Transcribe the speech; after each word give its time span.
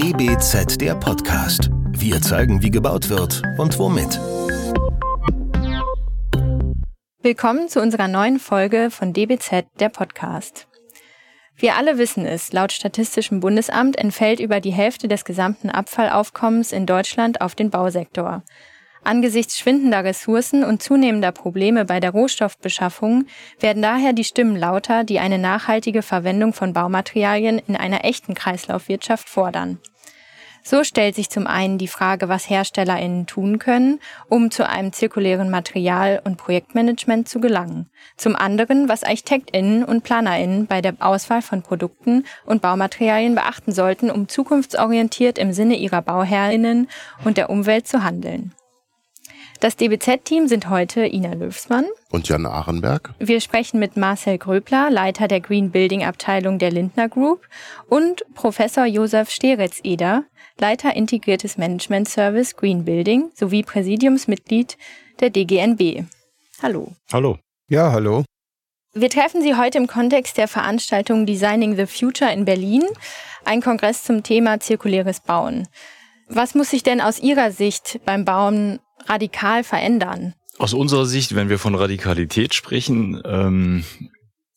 DBZ 0.00 0.80
der 0.80 0.94
Podcast. 0.94 1.70
Wir 1.88 2.22
zeigen, 2.22 2.62
wie 2.62 2.70
gebaut 2.70 3.08
wird 3.08 3.42
und 3.58 3.76
womit. 3.80 4.20
Willkommen 7.20 7.68
zu 7.68 7.82
unserer 7.82 8.06
neuen 8.06 8.38
Folge 8.38 8.90
von 8.92 9.12
DBZ 9.12 9.66
der 9.80 9.88
Podcast. 9.88 10.68
Wir 11.56 11.74
alle 11.74 11.98
wissen 11.98 12.26
es, 12.26 12.52
laut 12.52 12.70
Statistischem 12.70 13.40
Bundesamt 13.40 13.98
entfällt 13.98 14.38
über 14.38 14.60
die 14.60 14.70
Hälfte 14.70 15.08
des 15.08 15.24
gesamten 15.24 15.68
Abfallaufkommens 15.68 16.70
in 16.70 16.86
Deutschland 16.86 17.40
auf 17.40 17.56
den 17.56 17.70
Bausektor. 17.70 18.44
Angesichts 19.04 19.58
schwindender 19.58 20.04
Ressourcen 20.04 20.64
und 20.64 20.82
zunehmender 20.82 21.32
Probleme 21.32 21.84
bei 21.84 22.00
der 22.00 22.10
Rohstoffbeschaffung 22.10 23.26
werden 23.60 23.82
daher 23.82 24.12
die 24.12 24.24
Stimmen 24.24 24.56
lauter, 24.56 25.04
die 25.04 25.18
eine 25.18 25.38
nachhaltige 25.38 26.02
Verwendung 26.02 26.52
von 26.52 26.72
Baumaterialien 26.72 27.58
in 27.58 27.76
einer 27.76 28.04
echten 28.04 28.34
Kreislaufwirtschaft 28.34 29.28
fordern. 29.28 29.78
So 30.70 30.84
stellt 30.84 31.14
sich 31.14 31.30
zum 31.30 31.46
einen 31.46 31.78
die 31.78 31.88
Frage, 31.88 32.28
was 32.28 32.50
HerstellerInnen 32.50 33.26
tun 33.26 33.58
können, 33.58 34.00
um 34.28 34.50
zu 34.50 34.68
einem 34.68 34.92
zirkulären 34.92 35.48
Material- 35.48 36.20
und 36.24 36.36
Projektmanagement 36.36 37.26
zu 37.26 37.40
gelangen. 37.40 37.88
Zum 38.18 38.36
anderen, 38.36 38.86
was 38.86 39.02
ArchitektInnen 39.02 39.82
und 39.82 40.04
PlanerInnen 40.04 40.66
bei 40.66 40.82
der 40.82 40.94
Auswahl 41.00 41.40
von 41.40 41.62
Produkten 41.62 42.26
und 42.44 42.60
Baumaterialien 42.60 43.34
beachten 43.34 43.72
sollten, 43.72 44.10
um 44.10 44.28
zukunftsorientiert 44.28 45.38
im 45.38 45.54
Sinne 45.54 45.76
ihrer 45.76 46.02
BauherrInnen 46.02 46.88
und 47.24 47.38
der 47.38 47.48
Umwelt 47.48 47.88
zu 47.88 48.04
handeln. 48.04 48.52
Das 49.60 49.74
DBZ-Team 49.74 50.46
sind 50.46 50.70
heute 50.70 51.04
Ina 51.04 51.32
Löwsmann 51.32 51.84
und 52.12 52.28
Jan 52.28 52.46
Arenberg. 52.46 53.12
Wir 53.18 53.40
sprechen 53.40 53.80
mit 53.80 53.96
Marcel 53.96 54.38
Gröbler, 54.38 54.88
Leiter 54.88 55.26
der 55.26 55.40
Green 55.40 55.72
Building 55.72 56.04
Abteilung 56.04 56.60
der 56.60 56.70
Lindner 56.70 57.08
Group 57.08 57.40
und 57.88 58.22
Professor 58.34 58.84
Josef 58.84 59.30
Steretz-Eder, 59.30 60.22
Leiter 60.60 60.94
Integriertes 60.94 61.58
Management 61.58 62.08
Service 62.08 62.54
Green 62.54 62.84
Building 62.84 63.30
sowie 63.34 63.64
Präsidiumsmitglied 63.64 64.76
der 65.18 65.30
DGNB. 65.30 66.04
Hallo. 66.62 66.92
Hallo. 67.12 67.38
Ja, 67.68 67.90
hallo. 67.90 68.24
Wir 68.94 69.10
treffen 69.10 69.42
Sie 69.42 69.56
heute 69.56 69.78
im 69.78 69.88
Kontext 69.88 70.38
der 70.38 70.46
Veranstaltung 70.46 71.26
Designing 71.26 71.74
the 71.74 71.86
Future 71.86 72.32
in 72.32 72.44
Berlin, 72.44 72.84
ein 73.44 73.60
Kongress 73.60 74.04
zum 74.04 74.22
Thema 74.22 74.60
zirkuläres 74.60 75.18
Bauen. 75.18 75.66
Was 76.28 76.54
muss 76.54 76.70
sich 76.70 76.84
denn 76.84 77.00
aus 77.00 77.18
Ihrer 77.18 77.50
Sicht 77.50 78.00
beim 78.04 78.24
Bauen 78.24 78.78
radikal 79.06 79.64
verändern? 79.64 80.34
Aus 80.58 80.74
unserer 80.74 81.06
Sicht, 81.06 81.34
wenn 81.34 81.48
wir 81.48 81.58
von 81.58 81.74
Radikalität 81.74 82.52
sprechen, 82.54 83.22
ähm, 83.24 83.84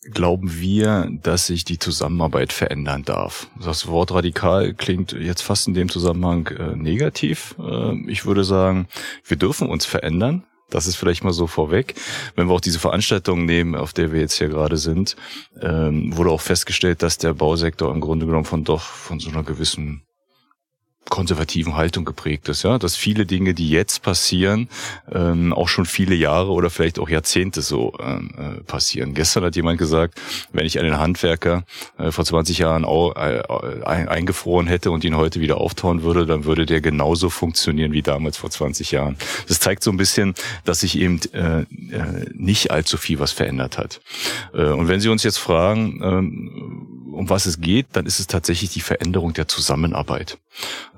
glauben 0.09 0.59
wir, 0.59 1.08
dass 1.22 1.48
sich 1.48 1.64
die 1.64 1.78
Zusammenarbeit 1.78 2.53
verändern 2.53 3.03
darf. 3.03 3.48
Das 3.64 3.88
Wort 3.88 4.11
radikal 4.11 4.73
klingt 4.73 5.11
jetzt 5.11 5.42
fast 5.42 5.67
in 5.67 5.75
dem 5.75 5.89
Zusammenhang 5.89 6.48
äh, 6.48 6.75
negativ. 6.75 7.56
Äh, 7.59 8.09
ich 8.09 8.25
würde 8.25 8.44
sagen, 8.44 8.88
wir 9.25 9.38
dürfen 9.38 9.70
uns 9.70 9.86
verändern. 9.86 10.44
Das 10.72 10.88
ist 10.88 10.95
vielleicht 10.95 11.23
mal 11.23 11.33
so 11.33 11.48
vorweg. 11.48 11.95
Wenn 12.36 12.48
wir 12.48 12.53
auch 12.53 12.61
diese 12.61 12.80
Veranstaltung 12.80 13.45
nehmen, 13.45 13.76
auf 13.76 13.94
der 13.94 14.11
wir 14.11 14.22
jetzt 14.22 14.38
hier 14.38 14.48
gerade 14.48 14.78
sind, 14.78 15.17
ähm, 15.61 16.16
wurde 16.16 16.31
auch 16.31 16.42
festgestellt, 16.42 17.03
dass 17.03 17.17
der 17.17 17.33
Bausektor 17.33 17.94
im 17.94 18.02
Grunde 18.02 18.26
genommen 18.26 18.45
von 18.45 18.64
doch 18.64 18.81
von 18.81 19.20
so 19.20 19.30
einer 19.30 19.44
gewissen 19.44 20.02
konservativen 21.12 21.76
Haltung 21.76 22.06
geprägt 22.06 22.50
ist, 22.50 22.64
ja, 22.64 22.80
dass 22.80 22.95
viele 22.95 23.26
Dinge, 23.26 23.54
die 23.54 23.70
jetzt 23.70 24.02
passieren, 24.02 24.70
ähm, 25.12 25.54
auch 25.54 25.67
schon 25.67 25.86
viele 25.86 26.16
Jahre 26.16 26.52
oder 26.52 26.72
vielleicht 26.72 26.98
auch 27.00 27.09
Jahrzehnte 27.09 27.62
so 27.62 27.94
ähm, 28.00 28.31
äh, 28.38 28.64
passieren. 28.64 29.14
Gestern 29.14 29.44
hat 29.44 29.56
jemand 29.58 29.78
gesagt, 29.78 30.20
wenn 30.54 30.66
ich 30.66 30.80
einen 30.80 30.98
Handwerker 30.98 31.64
äh, 32.00 32.12
vor 32.12 32.26
20 32.26 32.58
Jahren 32.58 32.86
auch, 32.86 33.16
äh, 33.17 33.44
eingefroren 33.86 34.67
hätte 34.67 34.89
und 34.89 35.04
ihn 35.04 35.17
heute 35.17 35.42
wieder 35.42 35.58
auftauen 35.58 36.02
würde, 36.02 36.26
dann 36.26 36.45
würde 36.45 36.66
der 36.66 36.80
genauso 36.80 37.30
funktionieren 37.30 37.92
wie 37.92 38.02
damals 38.02 38.38
vor 38.38 38.50
20 38.50 38.92
Jahren. 38.92 39.17
Das 39.50 39.60
zeigt 39.60 39.83
so 39.83 39.92
ein 39.92 39.98
bisschen, 39.98 40.33
dass 40.64 40.80
sich 40.80 40.98
eben 40.98 41.20
äh, 41.33 41.61
äh, 41.61 41.66
nicht 42.33 42.71
allzu 42.71 42.95
viel 42.95 43.20
was 43.20 43.33
verändert 43.33 43.77
hat. 43.77 44.00
Äh, 44.54 44.67
und 44.67 44.88
wenn 44.88 45.02
Sie 45.02 45.10
uns 45.10 45.23
jetzt 45.23 45.39
fragen, 45.39 46.00
ähm, 46.02 46.92
um 47.11 47.30
was 47.30 47.45
es 47.45 47.60
geht, 47.60 47.88
dann 47.92 48.05
ist 48.05 48.20
es 48.20 48.27
tatsächlich 48.27 48.70
die 48.71 48.80
Veränderung 48.80 49.33
der 49.33 49.48
Zusammenarbeit. 49.48 50.39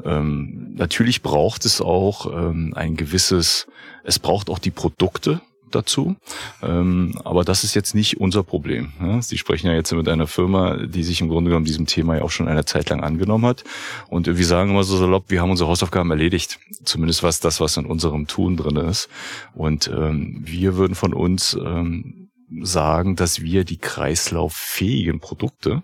Ähm, 0.03 0.73
natürlich 0.75 1.21
braucht 1.21 1.65
es 1.65 1.81
auch 1.81 2.25
ähm, 2.25 2.73
ein 2.75 2.95
gewisses, 2.95 3.67
es 4.03 4.19
braucht 4.19 4.49
auch 4.49 4.59
die 4.59 4.71
Produkte 4.71 5.41
dazu. 5.73 6.15
Ähm, 6.61 7.19
aber 7.23 7.43
das 7.43 7.63
ist 7.63 7.73
jetzt 7.73 7.95
nicht 7.95 8.19
unser 8.19 8.43
Problem. 8.43 8.93
Ja? 9.01 9.21
Sie 9.21 9.37
sprechen 9.37 9.67
ja 9.67 9.73
jetzt 9.73 9.91
mit 9.91 10.07
einer 10.07 10.27
Firma, 10.27 10.77
die 10.77 11.03
sich 11.03 11.21
im 11.21 11.29
Grunde 11.29 11.49
genommen 11.49 11.65
diesem 11.65 11.85
Thema 11.85 12.17
ja 12.17 12.21
auch 12.23 12.31
schon 12.31 12.47
eine 12.47 12.65
Zeit 12.65 12.89
lang 12.89 13.01
angenommen 13.01 13.45
hat. 13.45 13.63
Und 14.07 14.27
wir 14.27 14.45
sagen 14.45 14.71
immer 14.71 14.83
so 14.83 14.97
salopp, 14.97 15.25
wir 15.29 15.41
haben 15.41 15.51
unsere 15.51 15.69
Hausaufgaben 15.69 16.11
erledigt. 16.11 16.59
Zumindest 16.83 17.23
was 17.23 17.39
das, 17.39 17.59
was 17.59 17.77
in 17.77 17.85
unserem 17.85 18.27
Tun 18.27 18.57
drin 18.57 18.77
ist. 18.77 19.09
Und 19.53 19.87
ähm, 19.87 20.41
wir 20.43 20.75
würden 20.75 20.95
von 20.95 21.13
uns 21.13 21.57
ähm, 21.59 22.29
sagen, 22.61 23.15
dass 23.15 23.41
wir 23.41 23.63
die 23.63 23.77
kreislauffähigen 23.77 25.19
Produkte 25.19 25.83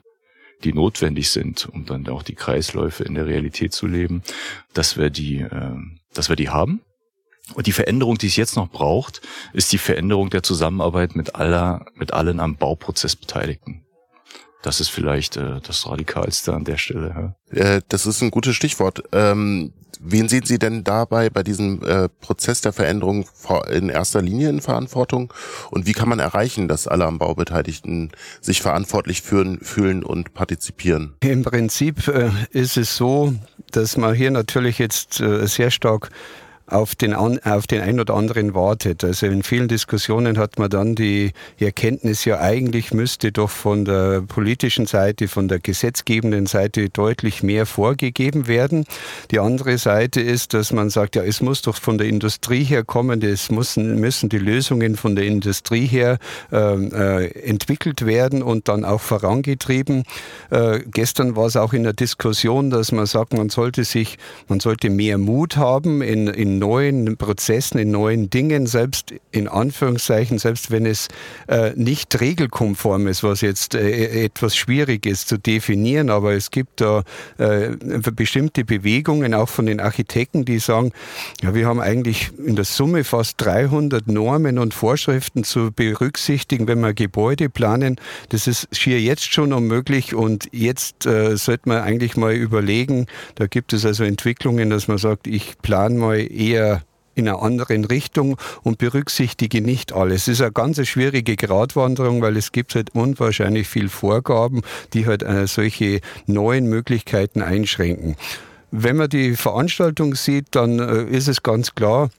die 0.63 0.73
notwendig 0.73 1.29
sind, 1.29 1.67
um 1.71 1.85
dann 1.85 2.07
auch 2.07 2.23
die 2.23 2.35
Kreisläufe 2.35 3.03
in 3.03 3.15
der 3.15 3.25
Realität 3.25 3.73
zu 3.73 3.87
leben, 3.87 4.23
dass 4.73 4.97
wir 4.97 5.09
die, 5.09 5.39
äh, 5.39 5.75
dass 6.13 6.29
wir 6.29 6.35
die 6.35 6.49
haben. 6.49 6.81
Und 7.55 7.65
die 7.67 7.71
Veränderung, 7.71 8.17
die 8.17 8.27
es 8.27 8.35
jetzt 8.35 8.55
noch 8.55 8.69
braucht, 8.69 9.21
ist 9.53 9.71
die 9.71 9.77
Veränderung 9.77 10.29
der 10.29 10.43
Zusammenarbeit 10.43 11.15
mit 11.15 11.35
aller, 11.35 11.85
mit 11.95 12.13
allen 12.13 12.39
am 12.39 12.57
Bauprozess 12.57 13.15
Beteiligten. 13.15 13.85
Das 14.61 14.81
ist 14.81 14.89
vielleicht 14.89 15.37
äh, 15.37 15.61
das 15.65 15.87
Radikalste 15.87 16.53
an 16.53 16.65
der 16.65 16.77
Stelle. 16.77 17.35
Ja. 17.53 17.75
Äh, 17.75 17.81
das 17.87 18.05
ist 18.05 18.21
ein 18.21 18.31
gutes 18.31 18.55
Stichwort. 18.55 19.03
Ähm, 19.13 19.71
wen 20.01 20.27
sehen 20.27 20.45
Sie 20.45 20.59
denn 20.59 20.83
dabei 20.83 21.29
bei 21.29 21.43
diesem 21.43 21.81
äh, 21.83 22.09
Prozess 22.09 22.59
der 22.61 22.73
Veränderung 22.73 23.25
in 23.71 23.89
erster 23.89 24.21
Linie 24.21 24.49
in 24.49 24.61
Verantwortung? 24.61 25.33
Und 25.71 25.85
wie 25.85 25.93
kann 25.93 26.09
man 26.09 26.19
erreichen, 26.19 26.67
dass 26.67 26.87
alle 26.87 27.05
am 27.05 27.19
Bau 27.19 27.35
Beteiligten 27.35 28.11
sich 28.41 28.61
verantwortlich 28.61 29.21
fühlen, 29.21 29.59
fühlen 29.61 30.03
und 30.03 30.33
partizipieren? 30.33 31.15
Im 31.21 31.43
Prinzip 31.43 32.07
äh, 32.09 32.31
ist 32.51 32.75
es 32.75 32.97
so, 32.97 33.33
dass 33.71 33.95
man 33.95 34.13
hier 34.13 34.31
natürlich 34.31 34.77
jetzt 34.77 35.21
äh, 35.21 35.47
sehr 35.47 35.71
stark 35.71 36.09
auf 36.72 36.96
den, 36.96 37.13
auf 37.13 37.68
den 37.68 37.81
ein 37.81 38.00
oder 38.00 38.13
anderen 38.13 38.53
wartet. 38.53 39.03
Also 39.03 39.25
in 39.25 39.44
vielen 39.44 39.68
Diskussionen 39.68 40.38
hat 40.38 40.59
man 40.59 40.69
dann 40.69 40.96
die 40.96 41.31
Erkenntnis, 41.59 42.25
ja 42.25 42.40
eigentlich 42.40 42.94
müsste 42.94 43.31
doch 43.31 43.50
von 43.50 43.85
der 43.85 44.22
politischen 44.22 44.85
Seite, 44.85 45.28
von 45.28 45.47
der 45.47 45.59
gesetzgebenden 45.59 46.46
Seite 46.46 46.90
deutlich 46.90 47.44
mehr 47.44 47.66
vorgegeben 47.66 48.47
werden. 48.47 48.85
Die 49.31 49.40
andere 49.40 49.78
Seite 49.78 50.22
ist, 50.22 50.53
dass 50.53 50.72
man 50.72 50.90
sagt, 50.90 51.16
ja, 51.16 51.24
es 51.24 51.41
muss 51.41 51.62
doch 51.62 51.75
von 51.75 51.97
der 51.97 52.07
Industrie 52.07 52.63
her 52.63 52.84
kommen, 52.84 53.22
es 53.22 53.50
müssen, 53.50 54.00
müssen 54.00 54.30
die 54.30 54.38
Lösungen 54.38 54.96
von 54.96 55.16
der 55.16 55.25
Industrie 55.25 55.86
her 55.86 56.19
ähm, 56.51 56.91
äh, 56.94 57.28
entwickelt 57.28 58.06
werden 58.06 58.44
und 58.44 58.68
dann 58.68 58.86
auch 58.86 59.01
vorangetrieben. 59.01 60.03
Äh, 60.50 60.80
gestern 60.86 61.36
war 61.36 61.47
es 61.47 61.56
auch 61.56 61.74
in 61.74 61.84
der 61.84 61.94
Diskussion, 61.94 62.69
dass 62.69 62.91
man 62.91 63.06
sagt, 63.06 63.34
man 63.34 63.50
sollte 63.50 63.84
sich, 63.84 64.18
man 64.47 64.59
sollte 64.59 64.90
mehr 64.90 65.18
Mut 65.18 65.57
haben 65.57 66.01
in, 66.01 66.28
in 66.28 66.58
neuen 66.59 67.17
Prozessen, 67.17 67.79
in 67.79 67.91
neuen 67.91 68.29
Dingen, 68.29 68.67
selbst 68.67 69.13
in 69.31 69.47
Anführungszeichen, 69.47 70.37
selbst 70.37 70.71
wenn 70.71 70.85
es 70.85 71.07
äh, 71.47 71.71
nicht 71.75 72.19
regelkonform 72.19 73.07
ist, 73.07 73.23
was 73.23 73.41
jetzt 73.41 73.75
äh, 73.75 74.25
etwas 74.25 74.55
schwierig 74.55 75.05
ist 75.05 75.27
zu 75.27 75.37
definieren, 75.37 76.09
aber 76.09 76.33
es 76.33 76.51
gibt 76.51 76.81
da 76.81 77.03
äh, 77.37 77.69
bestimmte 78.15 78.65
Bewegungen 78.65 79.33
auch 79.33 79.49
von 79.49 79.65
den 79.65 79.79
Architekten, 79.79 80.45
die 80.45 80.59
sagen, 80.59 80.91
ja, 81.41 81.55
wir 81.55 81.67
haben 81.67 81.79
eigentlich 81.79 82.31
in 82.37 82.55
der 82.55 82.65
Summe 82.65 83.03
fast 83.03 83.35
300 83.37 84.07
Normen 84.07 84.59
und 84.59 84.73
Vorschriften 84.73 85.43
zu 85.43 85.71
berücksichtigen, 85.71 86.67
wenn 86.67 86.79
wir 86.81 86.93
Gebäude 86.93 87.49
planen. 87.49 87.97
Das 88.29 88.47
ist 88.47 88.67
schier 88.75 88.99
jetzt 89.01 89.33
schon 89.33 89.53
unmöglich 89.53 90.13
und 90.13 90.47
jetzt 90.51 91.05
äh, 91.05 91.38
sollte 91.38 91.69
man 91.69 91.81
eigentlich 91.81 92.17
mal 92.17 92.33
überlegen, 92.33 93.07
da 93.35 93.47
gibt 93.47 93.73
es 93.73 93.85
also 93.85 94.03
Entwicklungen, 94.03 94.69
dass 94.69 94.88
man 94.88 94.97
sagt, 94.97 95.27
ich 95.27 95.57
plane 95.62 95.95
mal 95.95 96.19
eher 96.50 96.84
in 97.16 97.28
einer 97.28 97.42
anderen 97.42 97.86
Richtung 97.86 98.38
und 98.63 98.78
berücksichtige 98.78 99.62
nicht 99.62 99.94
alles. 99.94 100.24
Es 100.24 100.28
ist 100.30 100.42
eine 100.42 100.51
ganz 100.51 100.86
schwierige 100.88 101.36
Gratwanderung, 101.36 102.22
weil 102.22 102.38
es 102.38 102.51
gibt 102.51 102.75
halt 102.75 102.96
unwahrscheinlich 102.96 103.68
viel 103.68 103.90
Vorgaben, 103.90 104.62
die 104.94 105.06
halt 105.06 105.24
äh, 105.24 105.46
solche 105.48 106.00
neuen 106.28 106.68
Möglichkeiten 106.68 107.42
einschränken. 107.42 108.16
Wenn 108.72 108.98
man 108.98 109.10
die 109.10 109.36
Veranstaltung 109.36 110.16
sieht, 110.16 110.48
dann 110.51 110.80
äh, 110.80 111.04
ist 111.04 111.28
es 111.28 111.44
ganz 111.44 111.75
klar, 111.75 112.10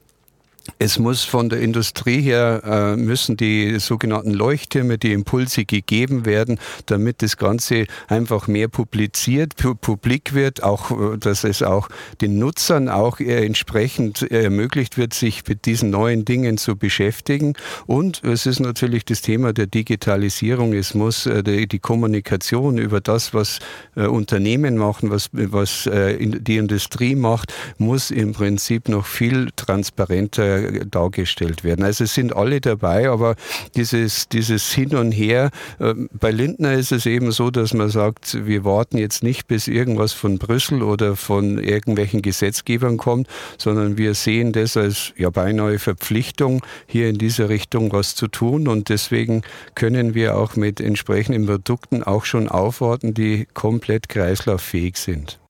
es 0.78 0.98
muss 0.98 1.24
von 1.24 1.48
der 1.48 1.60
Industrie 1.60 2.20
her, 2.20 2.62
äh, 2.64 2.96
müssen 2.96 3.36
die 3.36 3.78
sogenannten 3.78 4.32
Leuchttürme, 4.32 4.98
die 4.98 5.12
Impulse 5.12 5.64
gegeben 5.64 6.26
werden, 6.26 6.58
damit 6.86 7.22
das 7.22 7.36
Ganze 7.36 7.86
einfach 8.08 8.46
mehr 8.46 8.68
publiziert, 8.68 9.56
pu 9.56 9.74
publik 9.74 10.34
wird, 10.34 10.62
auch, 10.62 10.90
äh, 10.90 11.18
dass 11.18 11.44
es 11.44 11.62
auch 11.62 11.88
den 12.20 12.38
Nutzern 12.38 12.88
auch 12.88 13.20
äh, 13.20 13.44
entsprechend 13.44 14.22
ermöglicht 14.30 14.96
wird, 14.96 15.14
sich 15.14 15.46
mit 15.46 15.66
diesen 15.66 15.90
neuen 15.90 16.24
Dingen 16.24 16.58
zu 16.58 16.76
beschäftigen. 16.76 17.54
Und 17.86 18.22
es 18.24 18.46
ist 18.46 18.60
natürlich 18.60 19.04
das 19.04 19.22
Thema 19.22 19.52
der 19.52 19.66
Digitalisierung. 19.66 20.72
Es 20.72 20.94
muss 20.94 21.26
äh, 21.26 21.42
die, 21.42 21.66
die, 21.66 21.78
Kommunikation 21.78 22.78
über 22.78 23.00
das, 23.00 23.32
was 23.32 23.58
äh, 23.96 24.06
Unternehmen 24.06 24.76
machen, 24.76 25.10
was, 25.10 25.30
was 25.32 25.86
äh, 25.86 26.12
in, 26.16 26.44
die 26.44 26.58
Industrie 26.58 27.14
macht, 27.14 27.52
muss 27.78 28.10
im 28.10 28.32
Prinzip 28.32 28.88
noch 28.88 29.06
viel 29.06 29.50
transparenter 29.56 30.49
dargestellt 30.90 31.64
werden. 31.64 31.84
Also 31.84 32.04
es 32.04 32.14
sind 32.14 32.34
alle 32.34 32.60
dabei, 32.60 33.08
aber 33.08 33.36
dieses, 33.76 34.28
dieses 34.28 34.72
Hin 34.72 34.94
und 34.94 35.12
Her, 35.12 35.50
äh, 35.78 35.94
bei 36.12 36.30
Lindner 36.30 36.74
ist 36.74 36.92
es 36.92 37.06
eben 37.06 37.32
so, 37.32 37.50
dass 37.50 37.74
man 37.74 37.88
sagt, 37.88 38.46
wir 38.46 38.64
warten 38.64 38.98
jetzt 38.98 39.22
nicht, 39.22 39.48
bis 39.48 39.68
irgendwas 39.68 40.12
von 40.12 40.38
Brüssel 40.38 40.82
oder 40.82 41.16
von 41.16 41.58
irgendwelchen 41.58 42.22
Gesetzgebern 42.22 42.96
kommt, 42.96 43.28
sondern 43.58 43.98
wir 43.98 44.14
sehen 44.14 44.52
das 44.52 44.76
als 44.76 45.12
ja 45.16 45.30
beinahe 45.30 45.78
Verpflichtung, 45.78 46.62
hier 46.86 47.08
in 47.08 47.18
dieser 47.18 47.48
Richtung 47.48 47.92
was 47.92 48.14
zu 48.14 48.28
tun 48.28 48.68
und 48.68 48.88
deswegen 48.88 49.42
können 49.74 50.14
wir 50.14 50.36
auch 50.36 50.56
mit 50.56 50.80
entsprechenden 50.80 51.46
Produkten 51.46 52.02
auch 52.02 52.24
schon 52.24 52.48
aufwarten, 52.48 53.14
die 53.14 53.46
komplett 53.54 54.08
kreislauffähig 54.08 54.96
sind. 54.96 55.40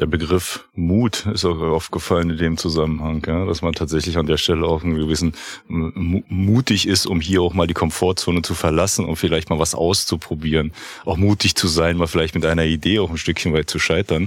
Der 0.00 0.06
Begriff 0.06 0.68
Mut 0.74 1.26
ist 1.26 1.44
auch 1.44 1.58
aufgefallen 1.60 2.30
in 2.30 2.36
dem 2.36 2.56
Zusammenhang, 2.56 3.22
ja, 3.26 3.44
dass 3.46 3.62
man 3.62 3.72
tatsächlich 3.72 4.18
an 4.18 4.26
der 4.26 4.36
Stelle 4.36 4.66
auch 4.66 4.82
ein 4.82 4.94
gewissen 4.94 5.34
mutig 5.68 6.88
ist, 6.88 7.06
um 7.06 7.20
hier 7.20 7.42
auch 7.42 7.54
mal 7.54 7.66
die 7.66 7.74
Komfortzone 7.74 8.42
zu 8.42 8.54
verlassen 8.54 9.04
und 9.04 9.16
vielleicht 9.16 9.50
mal 9.50 9.58
was 9.58 9.74
auszuprobieren. 9.74 10.72
Auch 11.04 11.16
mutig 11.16 11.54
zu 11.54 11.68
sein, 11.68 11.96
mal 11.96 12.06
vielleicht 12.06 12.34
mit 12.34 12.44
einer 12.44 12.64
Idee 12.64 12.98
auch 12.98 13.10
ein 13.10 13.18
Stückchen 13.18 13.52
weit 13.52 13.70
zu 13.70 13.78
scheitern. 13.78 14.26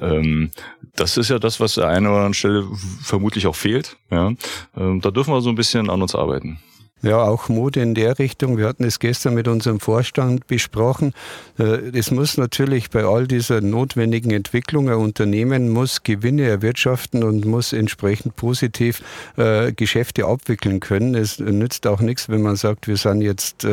Ähm, 0.00 0.50
das 0.96 1.16
ist 1.16 1.30
ja 1.30 1.38
das, 1.38 1.60
was 1.60 1.78
an 1.78 1.88
einer 1.88 2.08
oder 2.08 2.18
anderen 2.18 2.34
Stelle 2.34 2.68
vermutlich 3.02 3.46
auch 3.46 3.56
fehlt. 3.56 3.96
Ja. 4.10 4.32
Ähm, 4.76 5.00
da 5.00 5.10
dürfen 5.10 5.32
wir 5.32 5.40
so 5.40 5.50
ein 5.50 5.54
bisschen 5.54 5.90
an 5.90 6.02
uns 6.02 6.14
arbeiten. 6.14 6.58
Ja, 7.02 7.24
auch 7.24 7.48
Mut 7.48 7.76
in 7.76 7.96
der 7.96 8.20
Richtung. 8.20 8.58
Wir 8.58 8.68
hatten 8.68 8.84
es 8.84 9.00
gestern 9.00 9.34
mit 9.34 9.48
unserem 9.48 9.80
Vorstand 9.80 10.46
besprochen. 10.46 11.14
Äh, 11.58 11.90
es 11.98 12.12
muss 12.12 12.36
natürlich 12.36 12.90
bei 12.90 13.02
all 13.02 13.26
dieser 13.26 13.60
notwendigen 13.60 14.30
Entwicklung, 14.30 14.88
ein 14.88 14.96
Unternehmen 14.96 15.68
muss 15.68 16.04
Gewinne 16.04 16.44
erwirtschaften 16.44 17.24
und 17.24 17.44
muss 17.44 17.72
entsprechend 17.72 18.36
positiv 18.36 19.02
äh, 19.36 19.72
Geschäfte 19.72 20.26
abwickeln 20.26 20.78
können. 20.78 21.16
Es 21.16 21.40
nützt 21.40 21.88
auch 21.88 22.00
nichts, 22.00 22.28
wenn 22.28 22.42
man 22.42 22.54
sagt, 22.54 22.86
wir 22.86 22.96
sind 22.96 23.22
jetzt 23.22 23.66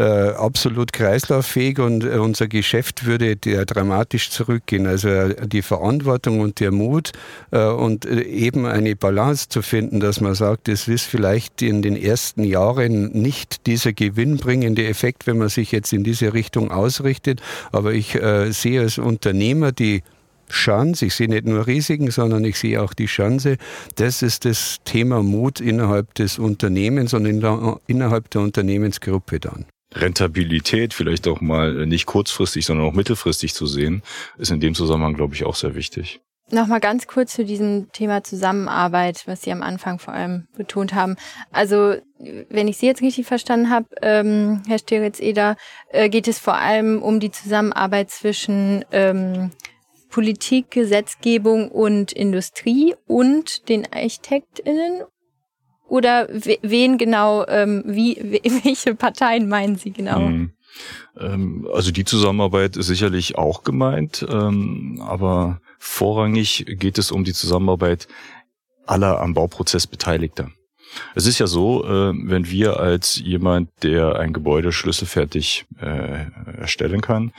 äh, 0.00 0.30
absolut 0.30 0.94
kreislauffähig 0.94 1.78
und 1.78 2.04
äh, 2.04 2.16
unser 2.16 2.48
Geschäft 2.48 3.04
würde 3.04 3.36
dramatisch 3.36 4.30
zurückgehen. 4.30 4.86
Also 4.86 5.08
äh, 5.08 5.46
die 5.46 5.60
Verantwortung 5.60 6.40
und 6.40 6.58
der 6.58 6.72
Mut 6.72 7.12
äh, 7.50 7.66
und 7.66 8.06
äh, 8.06 8.22
eben 8.22 8.64
eine 8.64 8.96
Balance 8.96 9.50
zu 9.50 9.60
finden, 9.60 10.00
dass 10.00 10.22
man 10.22 10.34
sagt, 10.34 10.70
es 10.70 10.88
ist 10.88 11.04
vielleicht 11.04 11.60
in 11.60 11.82
den 11.82 11.96
ersten 11.96 12.44
Jahren 12.44 13.12
nicht 13.12 13.66
dieser 13.66 13.92
gewinnbringende 13.92 14.86
Effekt, 14.86 15.26
wenn 15.26 15.36
man 15.36 15.50
sich 15.50 15.70
jetzt 15.70 15.92
in 15.92 16.02
diese 16.02 16.32
Richtung 16.32 16.70
ausrichtet. 16.70 17.42
Aber 17.70 17.92
ich 17.92 18.14
äh, 18.14 18.52
sehe 18.52 18.80
als 18.80 18.96
Unternehmer 18.96 19.70
die 19.70 20.02
Chance, 20.48 21.04
ich 21.04 21.14
sehe 21.14 21.28
nicht 21.28 21.44
nur 21.44 21.66
Risiken, 21.66 22.10
sondern 22.10 22.44
ich 22.46 22.58
sehe 22.58 22.82
auch 22.82 22.94
die 22.94 23.06
Chance. 23.06 23.58
Das 23.96 24.22
ist 24.22 24.46
das 24.46 24.78
Thema 24.84 25.22
Mut 25.22 25.60
innerhalb 25.60 26.14
des 26.14 26.38
Unternehmens 26.38 27.12
und 27.12 27.26
in 27.26 27.40
der, 27.40 27.78
innerhalb 27.86 28.30
der 28.30 28.40
Unternehmensgruppe 28.40 29.40
dann. 29.40 29.66
Rentabilität 29.94 30.94
vielleicht 30.94 31.26
auch 31.26 31.40
mal 31.40 31.86
nicht 31.86 32.06
kurzfristig, 32.06 32.66
sondern 32.66 32.86
auch 32.86 32.92
mittelfristig 32.92 33.54
zu 33.54 33.66
sehen, 33.66 34.02
ist 34.38 34.50
in 34.50 34.60
dem 34.60 34.74
Zusammenhang, 34.74 35.14
glaube 35.14 35.34
ich, 35.34 35.44
auch 35.44 35.54
sehr 35.54 35.74
wichtig. 35.74 36.20
Nochmal 36.52 36.80
ganz 36.80 37.06
kurz 37.06 37.34
zu 37.34 37.44
diesem 37.44 37.92
Thema 37.92 38.24
Zusammenarbeit, 38.24 39.22
was 39.26 39.42
Sie 39.42 39.52
am 39.52 39.62
Anfang 39.62 40.00
vor 40.00 40.14
allem 40.14 40.48
betont 40.56 40.94
haben. 40.94 41.14
Also, 41.52 41.94
wenn 42.18 42.66
ich 42.66 42.76
Sie 42.76 42.86
jetzt 42.86 43.02
richtig 43.02 43.26
verstanden 43.26 43.70
habe, 43.70 43.86
ähm, 44.02 44.62
Herr 44.66 44.80
Steritz-Eder, 44.80 45.56
äh, 45.90 46.08
geht 46.08 46.26
es 46.26 46.40
vor 46.40 46.56
allem 46.56 47.02
um 47.02 47.20
die 47.20 47.30
Zusammenarbeit 47.30 48.10
zwischen 48.10 48.84
ähm, 48.90 49.52
Politik, 50.08 50.72
Gesetzgebung 50.72 51.70
und 51.70 52.10
Industrie 52.10 52.96
und 53.06 53.68
den 53.68 53.86
ArchitektInnen 53.92 55.04
oder 55.90 56.28
wen 56.62 56.98
genau, 56.98 57.44
ähm, 57.46 57.82
wie, 57.86 58.16
welche 58.64 58.94
Parteien 58.94 59.48
meinen 59.48 59.76
Sie 59.76 59.90
genau? 59.90 60.20
Mhm. 60.20 60.52
Also 61.74 61.90
die 61.90 62.04
Zusammenarbeit 62.04 62.76
ist 62.76 62.86
sicherlich 62.86 63.36
auch 63.36 63.64
gemeint, 63.64 64.24
ähm, 64.30 65.02
aber 65.04 65.60
vorrangig 65.78 66.64
geht 66.78 66.96
es 66.96 67.10
um 67.10 67.24
die 67.24 67.34
Zusammenarbeit 67.34 68.08
aller 68.86 69.20
am 69.20 69.34
Bauprozess 69.34 69.86
Beteiligter. 69.86 70.50
Es 71.14 71.26
ist 71.26 71.38
ja 71.38 71.46
so, 71.46 71.84
äh, 71.84 72.12
wenn 72.14 72.50
wir 72.50 72.80
als 72.80 73.16
jemand, 73.16 73.70
der 73.82 74.16
ein 74.16 74.32
Gebäude 74.32 74.72
schlüsselfertig 74.72 75.66
äh, 75.80 76.26
erstellen 76.58 77.00
kann, 77.00 77.32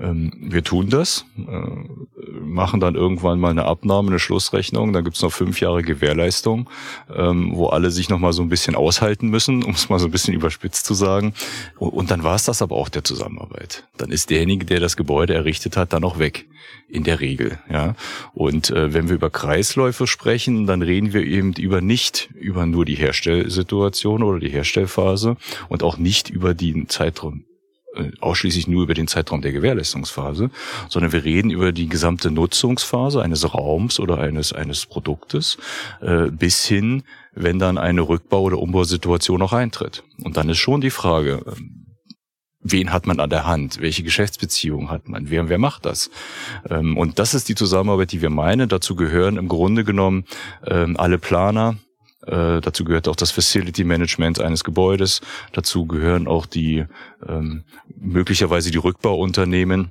ähm, 0.00 0.32
wir 0.40 0.64
tun 0.64 0.88
das, 0.88 1.24
äh, 1.36 2.40
machen 2.40 2.80
dann 2.80 2.94
irgendwann 2.94 3.40
mal 3.40 3.50
eine 3.50 3.64
Abnahme, 3.64 4.08
eine 4.08 4.18
Schlussrechnung, 4.18 4.92
dann 4.92 5.04
gibt's 5.04 5.22
noch 5.22 5.32
fünf 5.32 5.60
Jahre 5.60 5.82
Gewährleistung, 5.82 6.68
ähm, 7.14 7.52
wo 7.54 7.66
alle 7.66 7.90
sich 7.90 8.08
noch 8.08 8.18
mal 8.18 8.32
so 8.32 8.42
ein 8.42 8.48
bisschen 8.48 8.74
aushalten 8.74 9.28
müssen, 9.28 9.62
um 9.62 9.72
es 9.72 9.88
mal 9.88 9.98
so 9.98 10.06
ein 10.06 10.10
bisschen 10.10 10.34
überspitzt 10.34 10.86
zu 10.86 10.94
sagen. 10.94 11.34
Und 11.78 12.10
dann 12.10 12.22
war 12.22 12.34
es 12.34 12.44
das 12.44 12.62
aber 12.62 12.76
auch 12.76 12.88
der 12.88 13.04
Zusammenarbeit. 13.04 13.86
Dann 13.96 14.10
ist 14.10 14.30
derjenige, 14.30 14.64
der 14.64 14.80
das 14.80 14.96
Gebäude 14.96 15.34
errichtet 15.34 15.76
hat, 15.76 15.92
dann 15.92 16.04
auch 16.04 16.18
weg, 16.18 16.46
in 16.88 17.04
der 17.04 17.20
Regel. 17.20 17.58
Ja. 17.70 17.94
Und 18.34 18.70
äh, 18.70 18.92
wenn 18.92 19.08
wir 19.08 19.16
über 19.16 19.30
Kreisläufe 19.30 20.06
sprechen, 20.06 20.66
dann 20.66 20.82
reden 20.82 21.12
wir 21.12 21.24
eben 21.24 21.52
über 21.54 21.80
nicht 21.80 22.30
über 22.34 22.66
nur 22.66 22.84
die 22.84 22.96
Herstellsituation 22.96 24.22
oder 24.22 24.38
die 24.38 24.50
Herstellphase 24.50 25.36
und 25.68 25.82
auch 25.82 25.96
nicht 25.96 26.30
über 26.30 26.54
den 26.54 26.88
Zeitraum 26.88 27.44
äh, 27.94 28.10
ausschließlich 28.20 28.68
nur 28.68 28.84
über 28.84 28.94
den 28.94 29.06
Zeitraum 29.06 29.42
der 29.42 29.52
Gewährleistungsphase, 29.52 30.50
sondern 30.88 31.12
wir 31.12 31.24
reden 31.24 31.50
über 31.50 31.72
die 31.72 31.88
gesamte 31.88 32.30
Nutzungsphase 32.30 33.22
eines 33.22 33.52
Raums 33.52 34.00
oder 34.00 34.18
eines, 34.18 34.54
eines 34.54 34.86
Produktes 34.86 35.58
äh, 36.00 36.30
bis 36.30 36.64
hin, 36.64 37.02
wenn 37.34 37.58
dann 37.58 37.76
eine 37.76 38.02
Rückbau- 38.02 38.42
oder 38.42 38.58
Umbausituation 38.58 39.38
noch 39.38 39.52
eintritt. 39.52 40.04
Und 40.24 40.38
dann 40.38 40.48
ist 40.48 40.58
schon 40.58 40.80
die 40.80 40.90
Frage, 40.90 41.44
ähm, 41.46 41.81
wen 42.62 42.92
hat 42.92 43.06
man 43.06 43.20
an 43.20 43.30
der 43.30 43.46
Hand? 43.46 43.80
Welche 43.80 44.02
Geschäftsbeziehungen 44.02 44.90
hat 44.90 45.08
man? 45.08 45.30
Wer, 45.30 45.48
wer 45.48 45.58
macht 45.58 45.84
das? 45.84 46.10
Ähm, 46.68 46.96
und 46.96 47.18
das 47.18 47.34
ist 47.34 47.48
die 47.48 47.54
Zusammenarbeit, 47.54 48.12
die 48.12 48.22
wir 48.22 48.30
meinen. 48.30 48.68
Dazu 48.68 48.96
gehören 48.96 49.36
im 49.36 49.48
Grunde 49.48 49.84
genommen 49.84 50.24
ähm, 50.66 50.96
alle 50.96 51.18
Planer, 51.18 51.76
äh, 52.26 52.60
dazu 52.60 52.84
gehört 52.84 53.08
auch 53.08 53.16
das 53.16 53.32
Facility 53.32 53.84
Management 53.84 54.40
eines 54.40 54.64
Gebäudes. 54.64 55.20
Dazu 55.52 55.86
gehören 55.86 56.28
auch 56.28 56.46
die 56.46 56.84
ähm, 57.28 57.64
möglicherweise 57.96 58.70
die 58.70 58.78
Rückbauunternehmen. 58.78 59.90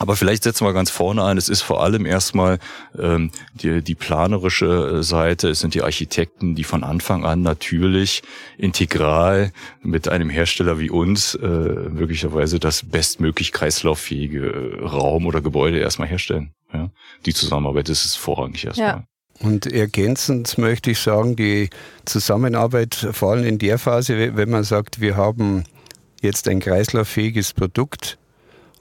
Aber 0.00 0.16
vielleicht 0.16 0.42
setzen 0.42 0.66
wir 0.66 0.72
ganz 0.72 0.90
vorne 0.90 1.24
ein. 1.24 1.38
Es 1.38 1.48
ist 1.48 1.62
vor 1.62 1.82
allem 1.82 2.04
erstmal 2.04 2.58
ähm, 2.98 3.30
die, 3.54 3.80
die 3.80 3.94
planerische 3.94 5.04
Seite. 5.04 5.50
Es 5.50 5.60
sind 5.60 5.74
die 5.74 5.82
Architekten, 5.82 6.56
die 6.56 6.64
von 6.64 6.82
Anfang 6.82 7.24
an 7.24 7.42
natürlich 7.42 8.22
integral 8.58 9.52
mit 9.82 10.08
einem 10.08 10.30
Hersteller 10.30 10.80
wie 10.80 10.90
uns 10.90 11.36
äh, 11.36 11.46
möglicherweise 11.46 12.58
das 12.58 12.82
bestmöglich 12.82 13.52
kreislauffähige 13.52 14.80
Raum 14.82 15.26
oder 15.26 15.40
Gebäude 15.40 15.78
erstmal 15.78 16.08
herstellen. 16.08 16.54
Ja? 16.72 16.90
Die 17.24 17.34
Zusammenarbeit 17.34 17.88
ist 17.88 18.04
es 18.04 18.16
vorrangig 18.16 18.64
erstmal. 18.64 18.88
Ja. 18.88 19.04
Und 19.40 19.66
ergänzend 19.66 20.58
möchte 20.58 20.90
ich 20.90 20.98
sagen, 20.98 21.36
die 21.36 21.70
Zusammenarbeit, 22.04 22.94
vor 23.12 23.32
allem 23.32 23.44
in 23.44 23.58
der 23.58 23.78
Phase, 23.78 24.36
wenn 24.36 24.50
man 24.50 24.64
sagt, 24.64 25.00
wir 25.00 25.16
haben 25.16 25.64
jetzt 26.20 26.48
ein 26.48 26.60
kreislauffähiges 26.60 27.52
Produkt 27.52 28.18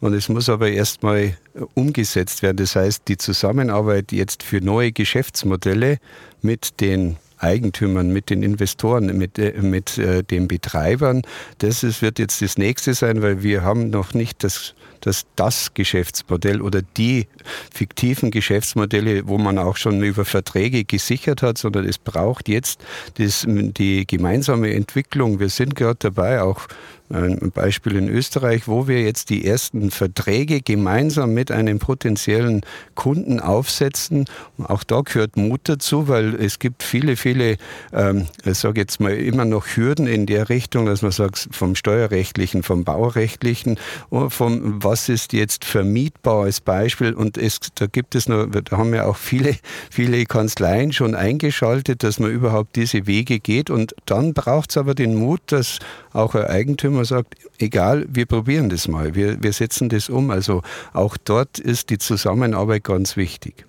und 0.04 0.14
es 0.14 0.28
muss 0.28 0.50
aber 0.50 0.70
erstmal 0.70 1.38
umgesetzt 1.76 2.44
werden. 2.44 2.58
Das 2.58 2.76
heißt, 2.76 3.04
die 3.08 3.16
Zusammenarbeit 3.16 4.12
jetzt 4.12 4.44
für 4.44 4.60
neue 4.60 4.92
Geschäftsmodelle 4.92 5.98
mit 6.42 6.82
den 6.82 7.16
Eigentümern, 7.38 8.12
mit 8.12 8.30
den 8.30 8.44
Investoren, 8.44 9.18
mit, 9.18 9.40
äh, 9.40 9.54
mit 9.62 9.98
äh, 9.98 10.22
den 10.22 10.50
Betreibern, 10.50 11.22
das 11.60 11.84
ist, 11.84 12.02
wird 12.02 12.20
jetzt 12.20 12.42
das 12.42 12.58
nächste 12.58 12.94
sein, 12.94 13.22
weil 13.22 13.44
wir 13.44 13.64
haben 13.64 13.92
noch 13.92 14.14
nicht 14.14 14.44
das 14.44 14.76
dass 15.06 15.26
das 15.36 15.74
Geschäftsmodell 15.74 16.62
oder 16.62 16.82
die 16.82 17.28
fiktiven 17.74 18.32
Geschäftsmodelle, 18.32 19.28
wo 19.28 19.38
man 19.38 19.58
auch 19.58 19.76
schon 19.76 20.02
über 20.02 20.24
Verträge 20.24 20.86
gesichert 20.86 21.42
hat, 21.42 21.58
sondern 21.58 21.86
es 21.86 21.98
braucht 21.98 22.48
jetzt 22.48 22.80
das, 23.16 23.46
die 23.46 24.08
gemeinsame 24.08 24.74
Entwicklung. 24.74 25.42
Wir 25.42 25.50
sind 25.50 25.76
gerade 25.76 25.98
dabei, 26.00 26.42
auch 26.42 26.68
ein 27.14 27.52
Beispiel 27.52 27.96
in 27.96 28.10
Österreich, 28.10 28.68
wo 28.68 28.88
wir 28.88 29.02
jetzt 29.02 29.30
die 29.30 29.46
ersten 29.46 29.92
Verträge 29.92 30.62
gemeinsam 30.62 31.34
mit 31.34 31.52
einem 31.52 31.80
potenziellen 31.80 32.62
Kunden 32.96 33.40
aufsetzen. 33.40 34.26
Auch 34.58 34.84
da 34.84 35.02
gehört 35.02 35.38
Mut 35.38 35.62
dazu, 35.66 36.08
weil 36.08 36.36
es 36.36 36.60
gibt 36.60 36.84
viele, 36.84 37.16
viele, 37.16 37.58
ähm, 37.94 38.26
ich 38.44 38.58
sage 38.58 38.82
jetzt 38.82 39.00
mal, 39.00 39.14
immer 39.14 39.46
noch 39.46 39.68
Hürden 39.68 40.08
in 40.08 40.26
der 40.26 40.50
Richtung, 40.50 40.86
dass 40.86 41.02
man 41.02 41.12
sagt, 41.12 41.50
vom 41.52 41.76
steuerrechtlichen, 41.76 42.64
vom 42.64 42.84
baurechtlichen, 42.84 43.78
vom 44.10 44.84
was 44.84 45.10
ist 45.10 45.34
jetzt 45.34 45.66
vermietbar 45.66 46.44
als 46.44 46.62
Beispiel. 46.62 47.14
Und 47.14 47.38
es, 47.38 47.60
da 47.76 47.86
gibt 47.86 48.16
es 48.16 48.28
noch, 48.28 48.48
da 48.48 48.78
haben 48.78 48.94
ja 48.94 49.06
auch 49.06 49.18
viele, 49.18 49.56
viele 49.92 50.26
Kanzleien 50.26 50.94
schon 50.94 51.16
eingeschaltet, 51.16 52.04
dass 52.04 52.20
man 52.20 52.32
überhaupt 52.32 52.76
diese 52.76 53.06
Wege 53.06 53.40
geht. 53.40 53.70
Und 53.70 53.96
dann 54.06 54.34
braucht 54.34 54.72
es 54.72 54.78
aber 54.78 54.96
den 54.96 55.16
Mut, 55.16 55.42
dass 55.48 55.80
auch 56.14 56.36
ein 56.36 56.46
Eigentümer 56.46 57.03
sagt, 57.06 57.36
egal, 57.60 58.06
wir 58.10 58.26
probieren 58.26 58.70
das 58.70 58.88
mal, 58.88 59.16
wir, 59.16 59.42
wir 59.42 59.54
setzen 59.54 59.90
das 59.90 60.10
um. 60.10 60.32
Also 60.32 60.62
auch 60.94 61.18
dort 61.18 61.60
ist 61.60 61.90
die 61.90 61.98
Zusammenarbeit 61.98 62.84
ganz 62.84 63.18
wichtig. 63.18 63.66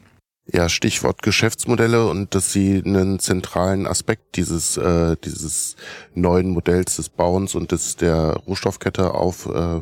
Ja, 0.46 0.68
Stichwort 0.68 1.22
Geschäftsmodelle 1.22 2.06
und 2.06 2.34
dass 2.34 2.52
Sie 2.52 2.82
einen 2.84 3.18
zentralen 3.18 3.86
Aspekt 3.86 4.36
dieses 4.36 4.76
äh, 4.76 5.16
dieses 5.24 5.76
neuen 6.14 6.50
Modells 6.50 6.96
des 6.96 7.08
Bauens 7.08 7.54
und 7.54 7.72
des 7.72 7.96
der 7.96 8.42
Rohstoffkette 8.46 9.14
auf 9.14 9.46
äh, 9.46 9.80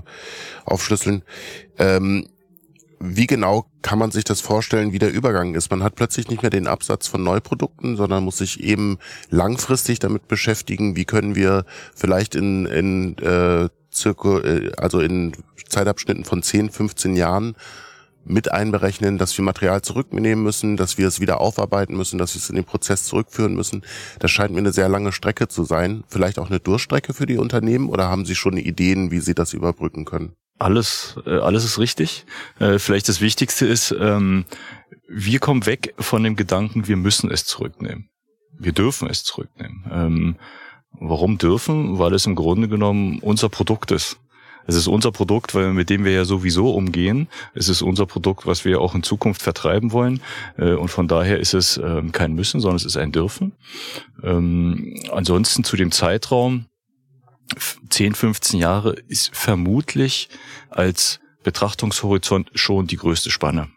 aufschlüsseln. 0.64 1.22
Ähm, 1.78 2.28
wie 3.02 3.26
genau 3.26 3.66
kann 3.82 3.98
man 3.98 4.12
sich 4.12 4.22
das 4.22 4.40
vorstellen, 4.40 4.92
wie 4.92 5.00
der 5.00 5.12
Übergang 5.12 5.54
ist? 5.54 5.70
Man 5.70 5.82
hat 5.82 5.96
plötzlich 5.96 6.28
nicht 6.28 6.42
mehr 6.42 6.50
den 6.50 6.68
Absatz 6.68 7.08
von 7.08 7.24
Neuprodukten, 7.24 7.96
sondern 7.96 8.22
muss 8.22 8.38
sich 8.38 8.62
eben 8.62 8.98
langfristig 9.28 9.98
damit 9.98 10.28
beschäftigen, 10.28 10.94
wie 10.94 11.04
können 11.04 11.34
wir 11.34 11.64
vielleicht 11.94 12.36
in, 12.36 12.66
in 12.66 13.18
äh, 13.18 13.68
Zirku, 13.90 14.38
äh, 14.38 14.70
also 14.76 15.00
in 15.00 15.32
Zeitabschnitten 15.68 16.24
von 16.24 16.42
10, 16.42 16.70
15 16.70 17.16
Jahren 17.16 17.56
mit 18.24 18.52
einberechnen, 18.52 19.18
dass 19.18 19.36
wir 19.36 19.44
Material 19.44 19.82
zurücknehmen 19.82 20.44
müssen, 20.44 20.76
dass 20.76 20.96
wir 20.96 21.08
es 21.08 21.18
wieder 21.18 21.40
aufarbeiten 21.40 21.96
müssen, 21.96 22.18
dass 22.18 22.34
wir 22.34 22.40
es 22.40 22.50
in 22.50 22.54
den 22.54 22.64
Prozess 22.64 23.04
zurückführen 23.04 23.54
müssen. 23.56 23.82
Das 24.20 24.30
scheint 24.30 24.52
mir 24.52 24.58
eine 24.58 24.72
sehr 24.72 24.88
lange 24.88 25.10
Strecke 25.10 25.48
zu 25.48 25.64
sein. 25.64 26.04
Vielleicht 26.06 26.38
auch 26.38 26.48
eine 26.48 26.60
Durchstrecke 26.60 27.14
für 27.14 27.26
die 27.26 27.38
Unternehmen 27.38 27.88
oder 27.88 28.08
haben 28.08 28.24
Sie 28.24 28.36
schon 28.36 28.56
Ideen, 28.56 29.10
wie 29.10 29.18
Sie 29.18 29.34
das 29.34 29.54
überbrücken 29.54 30.04
können? 30.04 30.36
Alles, 30.62 31.16
äh, 31.26 31.38
alles 31.38 31.64
ist 31.64 31.78
richtig. 31.78 32.24
Äh, 32.60 32.78
vielleicht 32.78 33.08
das 33.08 33.20
Wichtigste 33.20 33.66
ist, 33.66 33.94
ähm, 33.98 34.44
wir 35.08 35.40
kommen 35.40 35.66
weg 35.66 35.92
von 35.98 36.22
dem 36.22 36.36
Gedanken, 36.36 36.86
wir 36.86 36.96
müssen 36.96 37.30
es 37.32 37.44
zurücknehmen. 37.44 38.08
Wir 38.58 38.72
dürfen 38.72 39.10
es 39.10 39.24
zurücknehmen. 39.24 39.84
Ähm, 39.90 40.36
warum 40.92 41.36
dürfen? 41.36 41.98
Weil 41.98 42.14
es 42.14 42.26
im 42.26 42.36
Grunde 42.36 42.68
genommen 42.68 43.18
unser 43.18 43.48
Produkt 43.48 43.90
ist. 43.90 44.20
Es 44.64 44.76
ist 44.76 44.86
unser 44.86 45.10
Produkt, 45.10 45.56
weil 45.56 45.72
mit 45.72 45.90
dem 45.90 46.04
wir 46.04 46.12
ja 46.12 46.24
sowieso 46.24 46.72
umgehen. 46.72 47.26
Es 47.54 47.68
ist 47.68 47.82
unser 47.82 48.06
Produkt, 48.06 48.46
was 48.46 48.64
wir 48.64 48.80
auch 48.80 48.94
in 48.94 49.02
Zukunft 49.02 49.42
vertreiben 49.42 49.90
wollen. 49.90 50.20
Äh, 50.56 50.74
und 50.74 50.88
von 50.88 51.08
daher 51.08 51.40
ist 51.40 51.54
es 51.54 51.76
ähm, 51.76 52.12
kein 52.12 52.34
Müssen, 52.34 52.60
sondern 52.60 52.76
es 52.76 52.84
ist 52.84 52.96
ein 52.96 53.10
Dürfen. 53.10 53.52
Ansonsten 54.22 55.64
zu 55.64 55.76
dem 55.76 55.90
Zeitraum, 55.90 56.66
10, 57.88 58.14
15 58.14 58.58
Jahre 58.58 58.94
ist 59.08 59.34
vermutlich 59.34 60.28
als 60.70 61.20
Betrachtungshorizont 61.42 62.50
schon 62.54 62.86
die 62.86 62.96
größte 62.96 63.30
Spanne. 63.30 63.68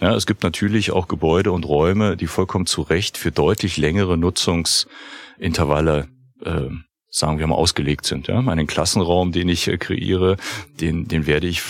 Ja, 0.00 0.14
es 0.14 0.26
gibt 0.26 0.42
natürlich 0.42 0.90
auch 0.90 1.08
Gebäude 1.08 1.52
und 1.52 1.64
Räume, 1.64 2.16
die 2.16 2.26
vollkommen 2.26 2.66
zu 2.66 2.82
Recht 2.82 3.16
für 3.16 3.32
deutlich 3.32 3.76
längere 3.76 4.18
Nutzungsintervalle 4.18 6.08
äh, 6.44 6.68
sagen 7.14 7.38
wir 7.38 7.46
mal, 7.46 7.54
ausgelegt 7.54 8.06
sind. 8.06 8.26
Ja? 8.26 8.42
Meinen 8.42 8.66
Klassenraum, 8.66 9.30
den 9.30 9.48
ich 9.48 9.68
äh, 9.68 9.78
kreiere, 9.78 10.36
den, 10.80 11.06
den 11.06 11.28
werde 11.28 11.46
ich 11.46 11.62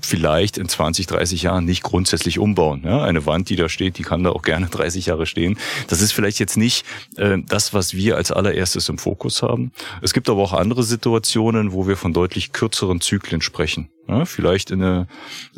vielleicht 0.00 0.58
in 0.58 0.68
20, 0.68 1.08
30 1.08 1.42
Jahren 1.42 1.64
nicht 1.64 1.82
grundsätzlich 1.82 2.38
umbauen. 2.38 2.82
Ja? 2.84 3.02
Eine 3.02 3.26
Wand, 3.26 3.50
die 3.50 3.56
da 3.56 3.68
steht, 3.68 3.98
die 3.98 4.04
kann 4.04 4.22
da 4.22 4.30
auch 4.30 4.42
gerne 4.42 4.66
30 4.70 5.06
Jahre 5.06 5.26
stehen. 5.26 5.58
Das 5.88 6.00
ist 6.00 6.12
vielleicht 6.12 6.38
jetzt 6.38 6.56
nicht 6.56 6.86
äh, 7.16 7.38
das, 7.48 7.74
was 7.74 7.94
wir 7.94 8.16
als 8.16 8.30
allererstes 8.30 8.88
im 8.88 8.96
Fokus 8.96 9.42
haben. 9.42 9.72
Es 10.02 10.12
gibt 10.12 10.28
aber 10.28 10.40
auch 10.40 10.52
andere 10.52 10.84
Situationen, 10.84 11.72
wo 11.72 11.88
wir 11.88 11.96
von 11.96 12.12
deutlich 12.12 12.52
kürzeren 12.52 13.00
Zyklen 13.00 13.40
sprechen. 13.40 13.88
Ja, 14.06 14.24
vielleicht 14.24 14.70
in, 14.70 14.82
eine, 14.82 15.08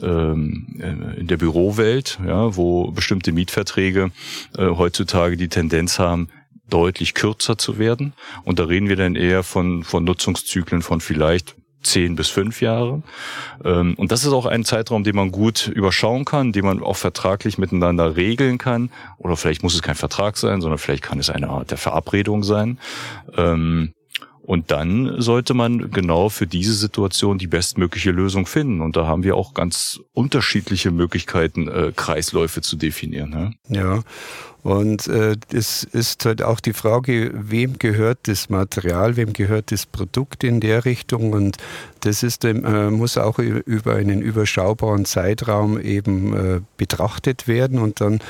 ähm, 0.03 0.67
äh, 0.79 1.21
in 1.21 1.27
der 1.27 1.37
Bürowelt, 1.37 2.19
ja, 2.27 2.57
wo 2.57 2.91
bestimmte 2.91 3.33
Mietverträge 3.33 4.11
äh, 4.57 4.69
heutzutage 4.69 5.37
die 5.37 5.49
Tendenz 5.49 5.99
haben, 5.99 6.29
deutlich 6.71 7.15
kürzer 7.15 7.59
zu 7.59 7.79
werden. 7.79 8.15
Und 8.45 8.59
da 8.59 8.65
reden 8.65 8.89
wir 8.89 8.97
dann 8.97 9.17
eher 9.17 9.43
von, 9.43 9.85
von 9.85 10.05
Nutzungszyklen 10.05 10.83
von 10.83 11.01
vielleicht 11.01 11.57
zehn 11.85 12.17
bis 12.17 12.29
fünf 12.29 12.61
Jahre. 12.61 13.03
Ähm, 13.65 13.95
und 13.97 14.11
das 14.11 14.25
ist 14.25 14.33
auch 14.33 14.47
ein 14.47 14.65
Zeitraum, 14.65 15.05
den 15.05 15.17
man 15.17 15.31
gut 15.31 15.69
überschauen 15.69 16.25
kann, 16.25 16.53
den 16.53 16.65
man 16.65 16.83
auch 16.83 16.97
vertraglich 16.97 17.59
miteinander 17.59 18.17
regeln 18.17 18.59
kann. 18.59 18.91
Oder 19.19 19.37
vielleicht 19.37 19.63
muss 19.63 19.75
es 19.75 19.83
kein 19.83 19.95
Vertrag 19.95 20.37
sein, 20.37 20.61
sondern 20.61 20.79
vielleicht 20.79 21.03
kann 21.03 21.19
es 21.19 21.31
eine 21.31 21.49
Art 21.49 21.71
der 21.71 21.79
Verabredung 21.79 22.43
sein. 22.43 22.79
Ähm, 23.37 23.93
und 24.47 24.71
dann 24.71 25.23
sollte 25.23 25.55
man 25.55 25.91
genau 25.91 26.29
für 26.29 26.47
diese 26.47 26.75
Situation 26.75 27.39
die 27.39 27.47
bestmögliche 27.47 28.11
Lösung 28.11 28.45
finden. 28.45 28.83
Und 28.83 28.95
da 28.95 29.07
haben 29.07 29.23
wir 29.23 29.37
auch 29.37 29.55
ganz 29.55 30.01
unterschiedliche 30.13 30.91
Möglichkeiten, 30.91 31.67
äh, 31.67 31.93
Kreisläufe 31.97 32.61
zu 32.61 32.77
definieren. 32.77 33.57
Ja. 33.69 34.03
Und 34.65 35.09
äh, 35.09 35.37
es 35.53 35.85
ist 35.85 36.25
halt 36.25 36.43
auch 36.43 36.59
die 36.59 36.73
Frage, 36.73 37.31
wem 37.35 37.79
gehört 37.79 38.21
das 38.23 38.49
Material, 38.49 39.15
wem 39.17 39.35
gehört 39.35 39.71
das 39.71 39.85
Produkt 39.85 40.43
in 40.43 40.61
der 40.61 40.87
Richtung. 40.87 41.35
Und 41.35 41.59
das 42.01 42.23
ist, 42.23 42.47
äh, 42.47 42.55
muss 42.91 43.19
auch 43.19 43.39
über 43.39 43.95
einen 43.95 44.23
überschaubaren 44.23 45.05
Zeitraum 45.05 45.79
eben 45.79 46.35
äh, 46.35 46.61
betrachtet 46.79 47.47
werden. 47.47 47.79
Und 47.79 48.01
dann 48.01 48.21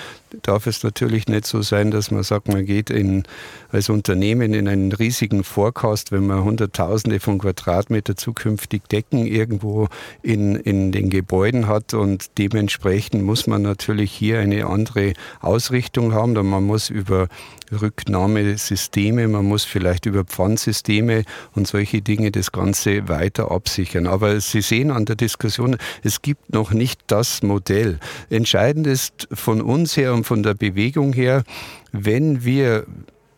darf 0.43 0.67
es 0.67 0.83
natürlich 0.83 1.29
nicht 1.29 1.47
so 1.47 1.63
sein, 1.63 1.93
dass 1.93 2.11
man 2.11 2.25
sagt, 2.25 2.49
man 2.49 2.67
geht 2.67 2.91
in, 2.91 3.23
als 3.71 3.89
Unternehmen 3.89 4.55
in 4.55 4.67
einen 4.67 4.91
riesigen 4.91 5.45
Forecast, 5.45 6.11
wenn 6.11 6.27
man 6.27 6.43
Hunderttausende 6.43 7.21
von 7.21 7.39
Quadratmeter 7.39 8.17
zukünftig 8.17 8.83
Decken 8.89 9.25
irgendwo 9.25 9.87
in, 10.23 10.57
in 10.57 10.91
den 10.91 11.11
Gebäuden 11.11 11.69
hat. 11.69 11.95
Und 11.95 12.39
dementsprechend 12.39 13.23
muss 13.23 13.47
man 13.47 13.63
natürlich 13.63 14.11
hier 14.11 14.41
eine 14.41 14.67
andere 14.67 15.13
Ausrichtung 15.41 16.13
haben 16.13 16.24
haben. 16.25 16.49
Man 16.49 16.65
muss 16.65 16.91
über 16.91 17.29
Rücknahmesysteme, 17.71 19.29
man 19.29 19.45
muss 19.45 19.65
vielleicht 19.65 20.07
über 20.07 20.25
Pfandsysteme 20.25 21.25
und 21.55 21.67
solche 21.67 22.03
Dinge 22.03 22.31
das 22.31 22.53
Ganze 22.53 23.09
weiter 23.09 23.51
absichern. 23.51 24.07
Aber 24.07 24.41
Sie 24.41 24.61
sehen 24.61 24.91
an 24.91 25.05
der 25.05 25.17
Diskussion, 25.17 25.77
es 26.03 26.23
gibt 26.23 26.53
noch 26.53 26.73
nicht 26.73 27.01
das 27.07 27.43
Modell. 27.43 27.99
Entscheidend 28.31 28.87
ist 28.87 29.29
von 29.33 29.61
uns 29.61 29.97
her 29.97 30.15
und 30.15 30.25
von 30.25 30.43
der 30.43 30.55
Bewegung 30.55 31.13
her, 31.13 31.45
wenn 31.93 32.45
wir 32.45 32.87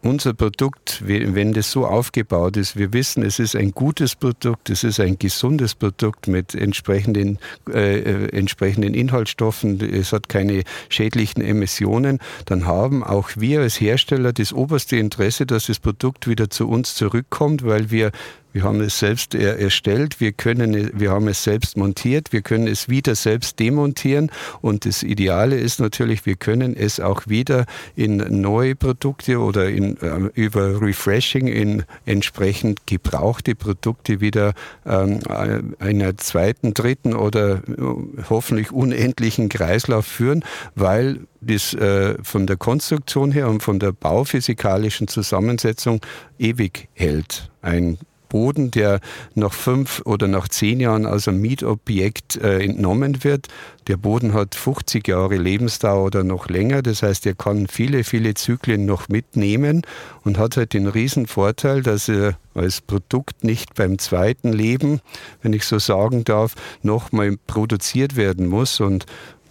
unser 0.06 0.34
Produkt, 0.34 1.02
wenn 1.04 1.52
das 1.52 1.70
so 1.70 1.86
aufgebaut 1.86 2.56
ist, 2.56 2.76
wir 2.76 2.92
wissen, 2.92 3.22
es 3.22 3.38
ist 3.38 3.56
ein 3.56 3.72
gutes 3.72 4.14
Produkt, 4.14 4.70
es 4.70 4.84
ist 4.84 5.00
ein 5.00 5.18
gesundes 5.18 5.75
Produkt 5.75 6.28
mit 6.28 6.54
entsprechenden, 6.54 7.38
äh, 7.68 7.98
äh, 7.98 8.28
entsprechenden 8.36 8.94
Inhaltsstoffen, 8.94 9.80
es 9.80 10.12
hat 10.12 10.28
keine 10.28 10.62
schädlichen 10.88 11.42
Emissionen, 11.42 12.20
dann 12.46 12.66
haben 12.66 13.02
auch 13.04 13.30
wir 13.36 13.60
als 13.60 13.80
Hersteller 13.80 14.32
das 14.32 14.52
oberste 14.52 14.96
Interesse, 14.96 15.46
dass 15.46 15.66
das 15.66 15.80
Produkt 15.80 16.28
wieder 16.28 16.50
zu 16.50 16.68
uns 16.68 16.94
zurückkommt, 16.94 17.64
weil 17.64 17.90
wir 17.90 18.12
wir 18.56 18.62
haben 18.62 18.80
es 18.80 18.98
selbst 18.98 19.34
erstellt, 19.34 20.18
wir, 20.18 20.32
können, 20.32 20.90
wir 20.98 21.10
haben 21.10 21.28
es 21.28 21.44
selbst 21.44 21.76
montiert, 21.76 22.32
wir 22.32 22.40
können 22.40 22.66
es 22.66 22.88
wieder 22.88 23.14
selbst 23.14 23.60
demontieren 23.60 24.30
und 24.62 24.86
das 24.86 25.02
Ideale 25.02 25.58
ist 25.58 25.78
natürlich, 25.78 26.25
wir 26.25 26.36
können 26.36 26.75
es 26.75 26.98
auch 26.98 27.26
wieder 27.26 27.66
in 27.96 28.16
neue 28.40 28.75
Produkte 28.75 29.40
oder 29.40 29.68
in, 29.68 29.98
äh, 29.98 30.30
über 30.32 30.80
Refreshing 30.80 31.48
in 31.48 31.82
entsprechend 32.06 32.86
gebrauchte 32.86 33.54
Produkte 33.54 34.22
wieder 34.22 34.54
ähm, 34.86 35.20
einer 35.78 36.16
zweiten, 36.16 36.72
dritten 36.72 37.14
oder 37.14 37.56
äh, 37.56 37.60
hoffentlich 38.30 38.72
unendlichen 38.72 39.50
Kreislauf 39.50 40.06
führen, 40.06 40.42
weil 40.75 41.26
das 41.42 41.75
äh, 41.75 42.16
von 42.22 42.46
der 42.46 42.56
Konstruktion 42.56 43.32
her 43.32 43.50
und 43.50 43.62
von 43.62 43.78
der 43.78 43.92
bauphysikalischen 43.92 45.08
Zusammensetzung 45.08 46.00
ewig 46.38 46.88
hält. 46.94 47.50
Ein 47.60 47.98
Boden, 48.28 48.71
der 48.71 49.00
nach 49.35 49.52
fünf 49.52 50.02
oder 50.04 50.28
nach 50.28 50.49
zehn 50.49 50.80
Jahren 50.80 51.06
aus 51.06 51.28
einem 51.28 51.40
Mietobjekt 51.40 52.37
äh, 52.37 52.62
entnommen 52.62 53.25
wird. 53.25 53.49
Der 53.88 53.97
Boden 53.97 54.33
hat 54.33 54.54
50 54.54 55.06
Jahre 55.06 55.37
Lebensdauer 55.37 56.06
oder 56.06 56.25
noch 56.25 56.49
länger. 56.49 56.83
Das 56.83 57.02
heißt, 57.02 57.25
er 57.26 57.35
kann 57.35 57.68
viele, 57.68 58.02
viele 58.02 58.35
Zyklen 58.35 58.85
noch 58.85 59.09
mitnehmen 59.09 59.83
und 60.25 60.38
hat 60.38 60.56
halt 60.56 60.73
den 60.73 60.87
riesen 60.87 61.26
Vorteil, 61.26 61.83
dass 61.83 62.09
er 62.09 62.37
als 62.54 62.80
Produkt 62.80 63.45
nicht 63.45 63.75
beim 63.75 63.99
zweiten 63.99 64.52
Leben, 64.52 65.00
wenn 65.42 65.52
ich 65.52 65.64
so 65.64 65.78
sagen 65.78 66.25
darf, 66.25 66.54
nochmal 66.83 67.37
produziert 67.47 68.16
werden 68.16 68.47
muss. 68.47 68.80
Und 68.80 69.06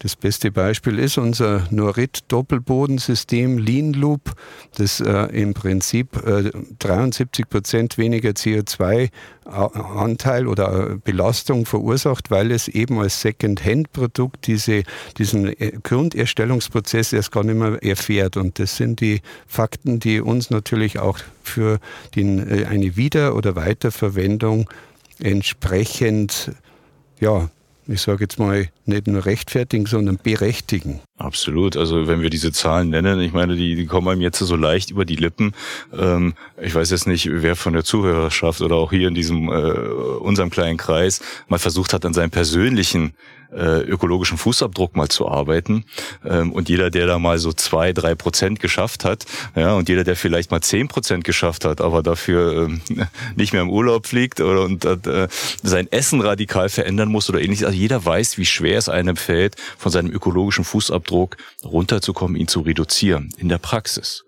Das 0.05 0.15
beste 0.15 0.51
Beispiel 0.51 0.99
ist 0.99 1.17
unser 1.17 1.67
Norit-Doppelbodensystem 1.71 3.57
Lean 3.57 3.93
Loop, 3.93 4.35
das 4.75 4.99
äh, 4.99 5.25
im 5.33 5.55
Prinzip 5.55 6.23
äh, 6.23 6.51
73 6.77 7.49
Prozent 7.49 7.97
weniger 7.97 8.29
CO2-Anteil 8.29 10.45
oder 10.45 10.91
äh, 10.91 10.97
Belastung 11.03 11.65
verursacht, 11.65 12.29
weil 12.29 12.51
es 12.51 12.67
eben 12.67 12.99
als 12.99 13.19
Second-Hand-Produkt 13.21 14.45
diese, 14.45 14.83
diesen 15.17 15.47
äh, 15.59 15.71
Grunderstellungsprozess 15.81 17.11
erst 17.11 17.31
gar 17.31 17.43
nicht 17.43 17.57
mehr 17.57 17.83
erfährt. 17.83 18.37
Und 18.37 18.59
das 18.59 18.77
sind 18.77 19.01
die 19.01 19.23
Fakten, 19.47 19.99
die 19.99 20.21
uns 20.21 20.51
natürlich 20.51 20.99
auch 20.99 21.17
für 21.41 21.79
den, 22.15 22.47
äh, 22.47 22.65
eine 22.65 22.95
Wieder- 22.95 23.35
oder 23.35 23.55
Weiterverwendung 23.55 24.69
entsprechend 25.19 26.51
ja, 27.19 27.49
ich 27.87 28.01
sage 28.01 28.23
jetzt 28.23 28.39
mal, 28.39 28.69
nicht 28.85 29.07
nur 29.07 29.25
rechtfertigen, 29.25 29.85
sondern 29.85 30.17
berechtigen. 30.17 31.01
Absolut. 31.17 31.77
Also 31.77 32.07
wenn 32.07 32.21
wir 32.21 32.29
diese 32.29 32.51
Zahlen 32.51 32.89
nennen, 32.89 33.21
ich 33.21 33.31
meine, 33.31 33.55
die, 33.55 33.75
die 33.75 33.85
kommen 33.85 34.09
einem 34.09 34.21
jetzt 34.21 34.39
so 34.39 34.55
leicht 34.57 34.91
über 34.91 35.05
die 35.05 35.15
Lippen. 35.15 35.53
Ähm, 35.97 36.33
ich 36.61 36.75
weiß 36.75 36.91
jetzt 36.91 37.07
nicht, 37.07 37.29
wer 37.31 37.55
von 37.55 37.71
der 37.71 37.85
Zuhörerschaft 37.85 38.59
oder 38.59 38.75
auch 38.75 38.91
hier 38.91 39.07
in 39.07 39.15
diesem 39.15 39.47
äh, 39.47 39.51
unserem 39.51 40.49
kleinen 40.49 40.77
Kreis 40.77 41.21
mal 41.47 41.57
versucht 41.57 41.93
hat, 41.93 42.05
an 42.05 42.13
seinem 42.13 42.31
persönlichen 42.31 43.13
äh, 43.55 43.81
ökologischen 43.81 44.37
Fußabdruck 44.37 44.95
mal 44.95 45.07
zu 45.07 45.27
arbeiten. 45.27 45.85
Ähm, 46.25 46.51
und 46.51 46.69
jeder, 46.69 46.89
der 46.89 47.07
da 47.07 47.19
mal 47.19 47.37
so 47.37 47.53
zwei, 47.53 47.93
drei 47.93 48.15
Prozent 48.15 48.59
geschafft 48.59 49.05
hat, 49.05 49.25
ja, 49.55 49.73
und 49.73 49.89
jeder, 49.89 50.03
der 50.03 50.15
vielleicht 50.15 50.51
mal 50.51 50.61
zehn 50.61 50.87
Prozent 50.87 51.23
geschafft 51.23 51.65
hat, 51.65 51.81
aber 51.81 52.03
dafür 52.03 52.67
ähm, 52.67 52.81
nicht 53.35 53.53
mehr 53.53 53.61
im 53.61 53.69
Urlaub 53.69 54.07
fliegt 54.07 54.41
oder 54.41 54.63
und 54.63 54.85
äh, 54.85 55.27
sein 55.63 55.91
Essen 55.91 56.21
radikal 56.21 56.69
verändern 56.69 57.09
muss 57.09 57.29
oder 57.29 57.41
ähnliches. 57.41 57.65
Also 57.65 57.77
jeder 57.77 58.03
weiß, 58.03 58.37
wie 58.37 58.45
schwer 58.45 58.77
es 58.77 58.89
einem 58.89 59.15
fällt, 59.15 59.55
von 59.77 59.91
seinem 59.91 60.11
ökologischen 60.11 60.63
Fußabdruck 60.63 61.04
runterzukommen, 61.11 62.35
ihn 62.35 62.47
zu 62.47 62.61
reduzieren 62.61 63.33
in 63.37 63.49
der 63.49 63.57
Praxis. 63.57 64.23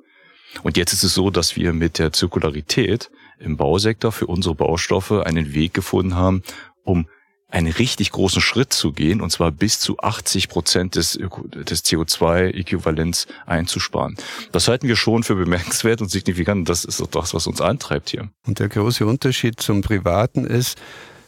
Und 0.64 0.78
jetzt 0.78 0.94
ist 0.94 1.04
es 1.04 1.14
so, 1.14 1.30
dass 1.30 1.56
wir 1.56 1.74
mit 1.74 2.00
der 2.00 2.14
Zirkularität 2.14 3.10
im 3.40 3.58
Bausektor 3.58 4.12
für 4.12 4.28
unsere 4.28 4.56
Baustoffe 4.56 5.12
einen 5.12 5.54
Weg 5.54 5.74
gefunden 5.74 6.16
haben, 6.16 6.42
um 6.84 7.08
einen 7.50 7.72
richtig 7.72 8.12
großen 8.12 8.42
Schritt 8.42 8.74
zu 8.74 8.92
gehen, 8.92 9.22
und 9.22 9.32
zwar 9.32 9.52
bis 9.52 9.80
zu 9.80 9.98
80 10.00 10.50
Prozent 10.50 10.96
des, 10.96 11.14
des 11.14 11.86
CO2-Äquivalents 11.86 13.28
einzusparen. 13.46 14.18
Das 14.52 14.68
halten 14.68 14.88
wir 14.88 14.98
schon 14.98 15.24
für 15.24 15.36
bemerkenswert 15.36 16.02
und 16.02 16.12
signifikant. 16.12 16.68
Das 16.68 16.84
ist 16.84 17.00
doch 17.00 17.08
das, 17.08 17.34
was 17.34 17.48
uns 17.48 17.62
antreibt 17.62 18.10
hier. 18.10 18.30
Und 18.46 18.60
der 18.60 18.68
große 18.68 19.06
Unterschied 19.06 19.62
zum 19.62 19.82
Privaten 19.82 20.46
ist, 20.46 20.78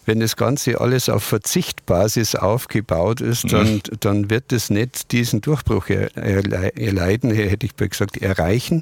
wenn 0.09 0.21
das 0.21 0.35
Ganze 0.35 0.81
alles 0.81 1.07
auf 1.07 1.23
Verzichtbasis 1.23 2.33
aufgebaut 2.33 3.21
ist, 3.21 3.53
dann, 3.53 3.73
mhm. 3.73 3.81
dann 3.99 4.29
wird 4.31 4.51
es 4.51 4.71
nicht 4.71 5.11
diesen 5.11 5.41
Durchbruch 5.41 5.87
erleiden, 5.87 7.29
hätte 7.29 7.67
ich 7.67 7.75
gesagt, 7.77 8.17
erreichen. 8.17 8.81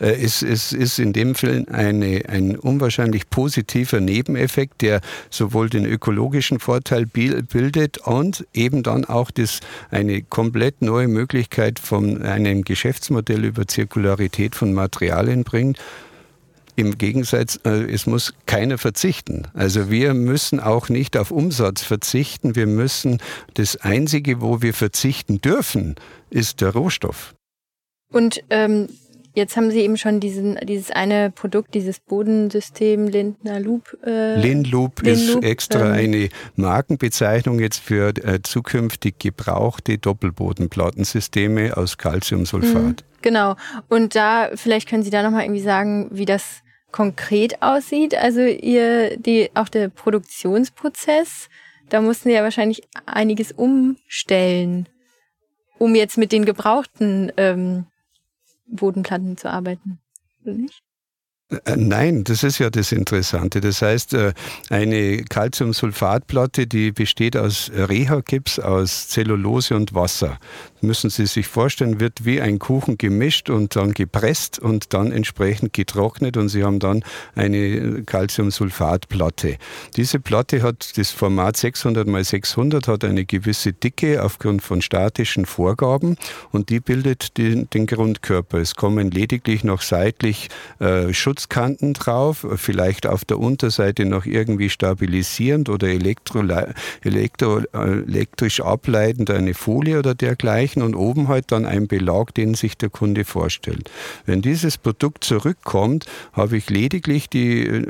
Äh, 0.00 0.24
es, 0.24 0.42
es 0.42 0.72
ist 0.72 0.98
in 0.98 1.12
dem 1.12 1.36
Fall 1.36 1.66
eine, 1.70 2.24
ein 2.28 2.56
unwahrscheinlich 2.56 3.30
positiver 3.30 4.00
Nebeneffekt, 4.00 4.82
der 4.82 5.02
sowohl 5.30 5.70
den 5.70 5.84
ökologischen 5.84 6.58
Vorteil 6.58 7.06
bildet 7.06 7.98
und 7.98 8.44
eben 8.52 8.82
dann 8.82 9.04
auch 9.04 9.30
das, 9.30 9.60
eine 9.92 10.22
komplett 10.22 10.82
neue 10.82 11.06
Möglichkeit 11.06 11.78
von 11.78 12.22
einem 12.22 12.62
Geschäftsmodell 12.62 13.44
über 13.44 13.68
Zirkularität 13.68 14.56
von 14.56 14.72
Materialien 14.72 15.44
bringt. 15.44 15.78
Im 16.76 16.98
Gegensatz, 16.98 17.58
äh, 17.64 17.90
es 17.90 18.06
muss 18.06 18.34
keiner 18.44 18.76
verzichten. 18.76 19.48
Also 19.54 19.90
wir 19.90 20.12
müssen 20.12 20.60
auch 20.60 20.90
nicht 20.90 21.16
auf 21.16 21.30
Umsatz 21.30 21.82
verzichten. 21.82 22.54
Wir 22.54 22.66
müssen, 22.66 23.18
das 23.54 23.78
Einzige, 23.78 24.42
wo 24.42 24.60
wir 24.60 24.74
verzichten 24.74 25.40
dürfen, 25.40 25.96
ist 26.28 26.60
der 26.60 26.70
Rohstoff. 26.70 27.34
Und 28.12 28.42
ähm, 28.50 28.88
Jetzt 29.36 29.54
haben 29.58 29.70
Sie 29.70 29.80
eben 29.80 29.98
schon 29.98 30.18
diesen, 30.18 30.56
dieses 30.66 30.90
eine 30.90 31.30
Produkt, 31.30 31.74
dieses 31.74 32.00
Bodensystem 32.00 33.06
Lindner 33.06 33.60
Loop. 33.60 33.94
Äh, 34.02 34.40
Lindloop 34.40 35.02
ist 35.02 35.42
extra 35.42 35.90
ähm, 35.90 35.92
eine 35.92 36.28
Markenbezeichnung 36.54 37.60
jetzt 37.60 37.80
für 37.80 38.16
äh, 38.16 38.40
zukünftig 38.42 39.18
gebrauchte 39.18 39.98
Doppelbodenplattensysteme 39.98 41.76
aus 41.76 41.98
Calciumsulfat. 41.98 42.82
Mhm, 42.82 42.96
genau. 43.20 43.56
Und 43.90 44.14
da, 44.14 44.48
vielleicht 44.54 44.88
können 44.88 45.02
Sie 45.02 45.10
da 45.10 45.22
nochmal 45.22 45.42
irgendwie 45.42 45.60
sagen, 45.60 46.08
wie 46.12 46.24
das 46.24 46.62
konkret 46.92 47.62
aussieht. 47.62 48.14
Also 48.14 48.40
ihr, 48.40 49.16
die, 49.18 49.50
auch 49.54 49.68
der 49.68 49.88
Produktionsprozess, 49.88 51.48
da 51.88 52.00
mussten 52.00 52.28
Sie 52.28 52.34
ja 52.34 52.42
wahrscheinlich 52.42 52.82
einiges 53.06 53.52
umstellen, 53.52 54.88
um 55.78 55.94
jetzt 55.94 56.18
mit 56.18 56.32
den 56.32 56.44
gebrauchten 56.44 57.32
ähm, 57.36 57.86
Bodenplatten 58.66 59.36
zu 59.36 59.50
arbeiten, 59.50 59.98
oder 60.42 60.54
nicht? 60.54 60.82
Äh, 61.48 61.76
nein, 61.76 62.24
das 62.24 62.42
ist 62.42 62.58
ja 62.58 62.70
das 62.70 62.90
Interessante. 62.90 63.60
Das 63.60 63.80
heißt, 63.82 64.14
äh, 64.14 64.32
eine 64.68 65.22
Calciumsulfatplatte, 65.24 66.66
die 66.66 66.90
besteht 66.90 67.36
aus 67.36 67.70
Reha-Gips, 67.72 68.58
aus 68.58 69.08
Zellulose 69.08 69.76
und 69.76 69.94
Wasser 69.94 70.38
müssen 70.82 71.10
Sie 71.10 71.26
sich 71.26 71.46
vorstellen, 71.46 72.00
wird 72.00 72.24
wie 72.24 72.40
ein 72.40 72.58
Kuchen 72.58 72.98
gemischt 72.98 73.50
und 73.50 73.76
dann 73.76 73.92
gepresst 73.92 74.58
und 74.58 74.92
dann 74.92 75.12
entsprechend 75.12 75.72
getrocknet 75.72 76.36
und 76.36 76.48
Sie 76.48 76.64
haben 76.64 76.78
dann 76.78 77.04
eine 77.34 78.02
Calciumsulfatplatte. 78.02 79.56
Diese 79.96 80.20
Platte 80.20 80.62
hat 80.62 80.96
das 80.98 81.10
Format 81.10 81.56
600 81.56 82.06
x 82.08 82.28
600, 82.30 82.88
hat 82.88 83.04
eine 83.04 83.24
gewisse 83.24 83.72
Dicke 83.72 84.22
aufgrund 84.22 84.62
von 84.62 84.82
statischen 84.82 85.46
Vorgaben 85.46 86.16
und 86.52 86.70
die 86.70 86.80
bildet 86.80 87.38
den, 87.38 87.68
den 87.70 87.86
Grundkörper. 87.86 88.58
Es 88.58 88.74
kommen 88.74 89.10
lediglich 89.10 89.64
noch 89.64 89.82
seitlich 89.82 90.48
äh, 90.80 91.12
Schutzkanten 91.12 91.94
drauf, 91.94 92.46
vielleicht 92.56 93.06
auf 93.06 93.24
der 93.24 93.38
Unterseite 93.38 94.04
noch 94.04 94.26
irgendwie 94.26 94.70
stabilisierend 94.70 95.68
oder 95.68 95.88
elektro, 95.88 96.42
elektro, 97.02 97.60
äh, 97.72 98.02
elektrisch 98.06 98.60
ableitend 98.60 99.30
eine 99.30 99.54
Folie 99.54 99.98
oder 99.98 100.14
dergleichen 100.14 100.65
Zeichen 100.66 100.82
und 100.82 100.94
oben 100.94 101.28
halt 101.28 101.52
dann 101.52 101.64
ein 101.64 101.86
Belag, 101.86 102.34
den 102.34 102.54
sich 102.54 102.76
der 102.76 102.90
Kunde 102.90 103.24
vorstellt. 103.24 103.90
Wenn 104.24 104.42
dieses 104.42 104.78
Produkt 104.78 105.24
zurückkommt, 105.24 106.06
habe 106.32 106.56
ich 106.56 106.70
lediglich 106.70 107.28
die, 107.28 107.86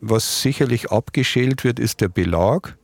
was 0.00 0.42
sicherlich 0.42 0.90
abgeschält 0.90 1.64
wird, 1.64 1.78
ist 1.78 2.00
der 2.00 2.08
Belag. 2.08 2.76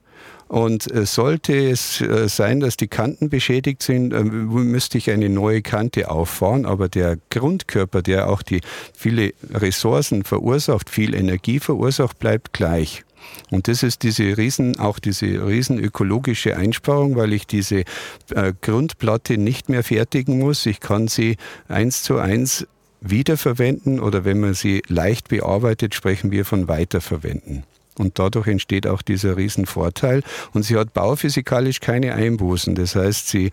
Und 0.48 0.94
äh, 0.94 1.06
sollte 1.06 1.70
es 1.70 2.02
äh, 2.02 2.28
sein, 2.28 2.60
dass 2.60 2.76
die 2.76 2.88
Kanten 2.88 3.30
beschädigt 3.30 3.82
sind, 3.82 4.12
äh, 4.12 4.22
müsste 4.22 4.98
ich 4.98 5.10
eine 5.10 5.30
neue 5.30 5.62
Kante 5.62 6.10
auffahren. 6.10 6.66
Aber 6.66 6.90
der 6.90 7.16
Grundkörper, 7.30 8.02
der 8.02 8.28
auch 8.28 8.42
die 8.42 8.60
viele 8.94 9.32
Ressourcen 9.54 10.24
verursacht, 10.24 10.90
viel 10.90 11.14
Energie 11.14 11.58
verursacht, 11.58 12.18
bleibt 12.18 12.52
gleich. 12.52 13.02
Und 13.50 13.68
das 13.68 13.82
ist 13.82 14.02
diese 14.02 14.36
riesen, 14.36 14.78
auch 14.78 14.98
diese 14.98 15.26
riesen 15.46 15.78
ökologische 15.78 16.56
Einsparung, 16.56 17.16
weil 17.16 17.32
ich 17.32 17.46
diese 17.46 17.84
äh, 18.30 18.52
Grundplatte 18.60 19.38
nicht 19.38 19.68
mehr 19.68 19.82
fertigen 19.82 20.38
muss. 20.38 20.66
Ich 20.66 20.80
kann 20.80 21.08
sie 21.08 21.36
eins 21.68 22.02
zu 22.02 22.18
eins 22.18 22.66
wiederverwenden 23.00 24.00
oder 24.00 24.24
wenn 24.24 24.40
man 24.40 24.54
sie 24.54 24.82
leicht 24.88 25.28
bearbeitet, 25.28 25.94
sprechen 25.94 26.30
wir 26.30 26.44
von 26.44 26.68
Weiterverwenden. 26.68 27.64
Und 27.98 28.18
dadurch 28.18 28.46
entsteht 28.46 28.86
auch 28.86 29.02
dieser 29.02 29.36
Riesenvorteil. 29.36 30.22
Und 30.54 30.62
sie 30.62 30.76
hat 30.76 30.94
bauphysikalisch 30.94 31.80
keine 31.80 32.14
Einbußen. 32.14 32.74
Das 32.74 32.96
heißt, 32.96 33.28
sie 33.28 33.50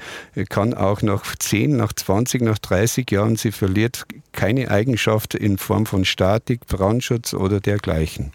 kann 0.48 0.74
auch 0.74 1.02
nach 1.02 1.36
10, 1.36 1.76
nach 1.76 1.92
20, 1.92 2.42
nach 2.44 2.58
30 2.58 3.10
Jahren, 3.12 3.36
sie 3.36 3.52
verliert 3.52 4.06
keine 4.32 4.72
Eigenschaft 4.72 5.36
in 5.36 5.58
Form 5.58 5.86
von 5.86 6.06
Statik, 6.06 6.68
Brandschutz 6.68 7.34
oder 7.34 7.60
dergleichen. 7.60 8.32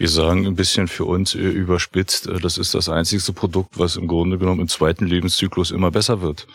Wir 0.00 0.08
sagen 0.08 0.46
ein 0.46 0.54
bisschen 0.54 0.88
für 0.88 1.04
uns 1.04 1.34
überspitzt, 1.34 2.26
äh, 2.26 2.40
das 2.40 2.56
ist 2.56 2.72
das 2.72 2.88
einzigste 2.88 3.34
Produkt, 3.34 3.78
was 3.78 3.96
im 3.96 4.08
Grunde 4.08 4.38
genommen 4.38 4.62
im 4.62 4.68
zweiten 4.68 5.04
Lebenszyklus 5.04 5.70
immer 5.72 5.90
besser 5.90 6.22
wird. 6.22 6.46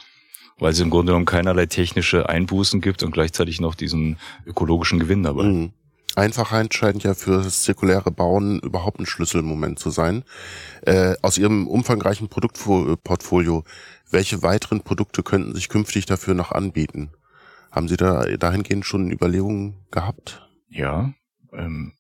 Weil 0.58 0.72
es 0.72 0.80
im 0.80 0.90
Grunde 0.90 1.12
genommen 1.12 1.28
keinerlei 1.28 1.68
technische 1.68 2.28
Einbußen 2.28 2.82
gibt 2.82 3.04
und 3.04 3.12
gleichzeitig 3.12 3.62
noch 3.62 3.76
diesen 3.76 4.18
ökologischen 4.48 4.98
Gewinn 4.98 5.22
dabei. 5.22 5.44
Mhm. 5.44 5.74
Einfachheit 6.16 6.74
scheint 6.74 7.04
ja 7.04 7.14
für 7.14 7.44
das 7.44 7.62
zirkuläre 7.62 8.10
Bauen 8.10 8.62
überhaupt 8.62 9.00
ein 9.00 9.06
Schlüsselmoment 9.06 9.78
zu 9.78 9.92
sein. 9.92 10.24
Äh, 10.82 11.14
aus 11.22 11.38
Ihrem 11.38 11.68
umfangreichen 11.68 12.30
Produktportfolio, 12.30 13.64
welche 14.10 14.42
weiteren 14.42 14.82
Produkte 14.82 15.22
könnten 15.22 15.54
sich 15.54 15.70
künftig 15.70 16.08
dafür 16.08 16.34
noch 16.34 16.52
anbieten? 16.52 17.12
Haben 17.70 17.90
Sie 17.90 17.98
da 17.98 18.24
dahingehend 18.24 18.88
schon 18.88 19.12
Überlegungen 19.12 19.86
gehabt? 19.92 20.50
Ja, 20.68 21.14
ähm, 21.54 21.94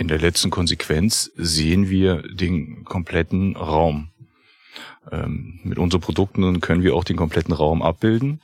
in 0.00 0.08
der 0.08 0.18
letzten 0.18 0.48
Konsequenz 0.48 1.30
sehen 1.36 1.90
wir 1.90 2.22
den 2.22 2.84
kompletten 2.84 3.54
Raum. 3.54 4.08
Ähm, 5.12 5.60
mit 5.62 5.78
unseren 5.78 6.00
Produkten 6.00 6.60
können 6.62 6.82
wir 6.82 6.94
auch 6.94 7.04
den 7.04 7.18
kompletten 7.18 7.52
Raum 7.52 7.82
abbilden. 7.82 8.40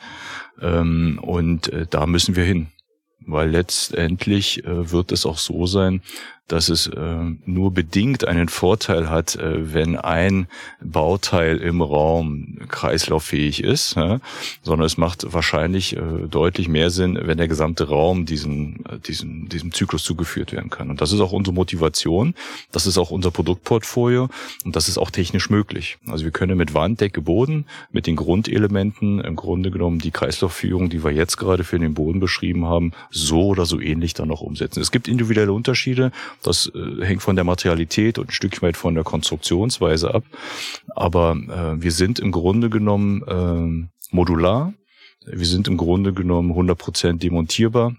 Ähm, 0.61 1.19
und 1.23 1.73
äh, 1.73 1.87
da 1.88 2.07
müssen 2.07 2.37
wir 2.37 2.45
hin. 2.45 2.66
Weil 3.21 3.49
letztendlich 3.49 4.66
äh, 4.66 4.92
wird 4.92 5.12
es 5.12 5.25
auch 5.25 5.38
so 5.38 5.66
sein, 5.66 6.03
dass 6.48 6.68
es 6.68 6.87
äh, 6.87 7.16
nur 7.44 7.72
bedingt 7.72 8.26
einen 8.26 8.48
Vorteil 8.48 9.11
hat, 9.11 9.37
äh, 9.37 9.74
wenn 9.74 9.96
ein 9.96 10.46
Bauteil 10.80 11.59
im 11.59 11.82
Raum 11.82 12.59
kreislauffähig 12.68 13.62
ist, 13.62 13.96
sondern 14.62 14.87
es 14.87 14.96
macht 14.96 15.32
wahrscheinlich 15.32 15.96
äh, 15.96 16.00
deutlich 16.30 16.68
mehr 16.68 16.90
Sinn, 16.90 17.18
wenn 17.20 17.38
der 17.38 17.48
gesamte 17.48 17.88
Raum 17.88 18.26
diesen, 18.26 18.85
äh, 18.87 18.98
diesen, 18.98 19.48
diesem 19.48 19.72
Zyklus 19.72 20.04
zugeführt 20.04 20.52
werden 20.52 20.70
kann. 20.70 20.90
Und 20.90 21.00
das 21.00 21.12
ist 21.12 21.20
auch 21.20 21.32
unsere 21.32 21.54
Motivation, 21.54 22.35
das 22.72 22.87
ist 22.87 22.98
auch 22.98 23.11
unser 23.11 23.30
Produktportfolio 23.30 24.28
und 24.64 24.76
das 24.76 24.88
ist 24.88 24.98
auch 24.98 25.11
technisch 25.11 25.50
möglich. 25.50 25.98
Also 26.06 26.24
wir 26.24 26.32
können 26.32 26.56
mit 26.56 26.74
Wand, 26.74 27.00
Decke, 27.00 27.22
Boden, 27.22 27.66
mit 27.90 28.06
den 28.06 28.16
Grundelementen 28.16 29.20
im 29.20 29.37
Grunde 29.37 29.70
genommen 29.70 29.98
die 29.98 30.11
Kreislaufführung, 30.11 30.90
die 30.90 31.02
wir 31.02 31.11
jetzt 31.11 31.37
gerade 31.37 31.64
für 31.64 31.78
den 31.78 31.94
Boden 31.94 32.20
beschrieben 32.20 32.66
haben, 32.66 32.92
so 33.11 33.46
oder 33.46 33.66
so 33.66 33.80
ähnlich 33.80 34.14
dann 34.14 34.28
noch 34.28 34.40
umsetzen. 34.40 34.80
Es 34.80 34.92
gibt 34.92 35.09
individuelle 35.09 35.52
Unterschiede, 35.52 36.12
das 36.42 36.70
äh, 36.75 37.05
hängt 37.05 37.22
von 37.22 37.37
der 37.37 37.44
Materialität 37.44 38.18
und 38.18 38.29
ein 38.29 38.33
Stück 38.33 38.62
weit 38.62 38.77
von 38.77 38.94
der 38.94 39.05
Konstruktionsweise 39.05 40.14
ab. 40.14 40.25
Aber 40.94 41.37
äh, 41.37 41.83
wir 41.83 41.92
sind 41.92 42.18
im 42.18 42.33
Grunde 42.33 42.70
genommen 42.70 43.22
äh, 43.22 44.14
modular. 44.14 44.72
Wir 45.27 45.46
sind 45.46 45.68
im 45.68 45.77
Grunde 45.77 46.12
genommen 46.12 46.53
100% 46.53 47.18
demontierbar. 47.18 47.96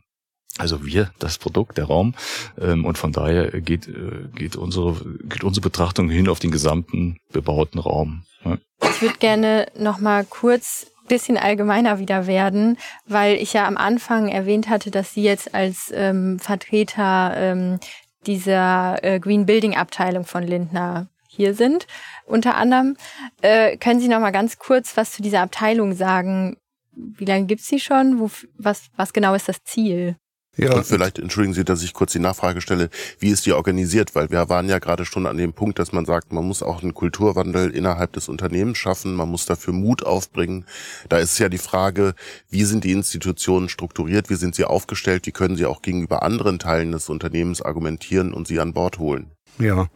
Also 0.58 0.86
wir, 0.86 1.12
das 1.20 1.38
Produkt, 1.38 1.78
der 1.78 1.86
Raum. 1.86 2.16
Ähm, 2.60 2.86
und 2.86 2.98
von 2.98 3.12
daher 3.12 3.62
geht, 3.62 3.88
äh, 3.88 4.28
geht, 4.34 4.56
unsere, 4.56 4.96
geht 5.24 5.44
unsere 5.44 5.64
Betrachtung 5.64 6.10
hin 6.10 6.30
auf 6.30 6.40
den 6.40 6.52
gesamten 6.52 7.18
bebauten 7.32 7.80
Raum. 7.80 8.24
Ja. 8.44 8.58
Ich 8.82 9.02
würde 9.02 9.18
gerne 9.20 9.68
nochmal 9.78 10.26
kurz 10.26 10.88
bisschen 11.08 11.38
allgemeiner 11.38 12.00
wieder 12.00 12.28
werden, 12.28 12.78
weil 13.06 13.36
ich 13.36 13.54
ja 13.54 13.66
am 13.66 13.78
Anfang 13.78 14.28
erwähnt 14.28 14.70
hatte, 14.70 14.92
dass 14.92 15.14
Sie 15.14 15.24
jetzt 15.24 15.56
als 15.56 15.92
ähm, 15.94 16.38
Vertreter 16.40 17.34
ähm, 17.36 17.80
dieser 18.28 19.04
äh, 19.04 19.20
Green 19.20 19.46
Building 19.46 19.76
Abteilung 19.76 20.26
von 20.26 20.44
Lindner 20.44 21.08
hier 21.28 21.54
sind. 21.54 21.88
Unter 22.26 22.56
anderem 22.56 22.98
äh, 23.42 23.78
können 23.78 24.00
Sie 24.00 24.08
noch 24.08 24.20
mal 24.20 24.32
ganz 24.32 24.60
kurz 24.60 24.98
was 24.98 25.12
zu 25.12 25.22
dieser 25.22 25.42
Abteilung 25.42 25.94
sagen. 25.94 26.58
Wie 26.92 27.26
lange 27.26 27.46
gibt's 27.46 27.68
sie 27.68 27.80
schon? 27.80 28.20
Wo, 28.20 28.30
was, 28.58 28.90
was 28.96 29.14
genau 29.14 29.34
ist 29.34 29.48
das 29.48 29.64
Ziel? 29.64 30.18
Ja. 30.58 30.74
Und 30.74 30.86
vielleicht, 30.86 31.20
entschuldigen 31.20 31.54
Sie, 31.54 31.64
dass 31.64 31.84
ich 31.84 31.94
kurz 31.94 32.14
die 32.14 32.20
Nachfrage 32.20 32.62
stelle, 32.62 32.90
wie 33.20 33.30
ist 33.30 33.46
die 33.46 33.54
organisiert? 33.54 34.16
Weil 34.16 34.32
wir 34.32 34.50
waren 34.50 34.68
ja 34.68 34.80
gerade 34.80 35.06
schon 35.06 35.28
an 35.28 35.38
dem 35.38 35.54
Punkt, 35.54 35.78
dass 35.78 35.92
man 35.92 36.06
sagt, 36.06 36.34
man 36.34 36.46
muss 36.46 36.64
auch 36.64 36.82
einen 36.82 36.96
Kulturwandel 36.96 37.70
innerhalb 37.70 38.14
des 38.14 38.28
Unternehmens 38.28 38.80
schaffen, 38.80 39.16
man 39.16 39.30
muss 39.30 39.46
dafür 39.46 39.74
Mut 39.74 40.04
aufbringen. 40.04 40.66
Da 41.10 41.20
ist 41.20 41.38
ja 41.38 41.50
die 41.50 41.60
Frage, 41.60 42.16
wie 42.50 42.64
sind 42.64 42.84
die 42.84 42.92
Institutionen 42.92 43.70
strukturiert, 43.70 44.32
wie 44.32 44.36
sind 44.36 44.56
sie 44.56 44.66
aufgestellt, 44.66 45.28
wie 45.28 45.32
können 45.32 45.58
sie 45.58 45.66
auch 45.66 45.84
gegenüber 45.84 46.24
anderen 46.24 46.58
Teilen 46.58 46.92
des 46.92 47.08
Unternehmens 47.10 47.62
argumentieren 47.62 48.34
und 48.34 48.48
sie 48.48 48.60
an 48.60 48.74
Bord 48.74 48.98
holen? 48.98 49.32
Ja. 49.60 49.88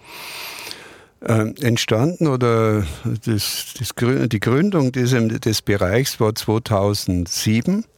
Äh, 1.22 1.54
entstanden 1.62 2.28
oder 2.28 2.84
das, 3.26 3.76
das, 3.78 3.94
die 4.28 4.40
Gründung 4.40 4.92
diesem, 4.92 5.40
des 5.40 5.62
Bereichs 5.62 6.20
war 6.20 6.34
2007 6.34 7.84
äh, 7.84 7.91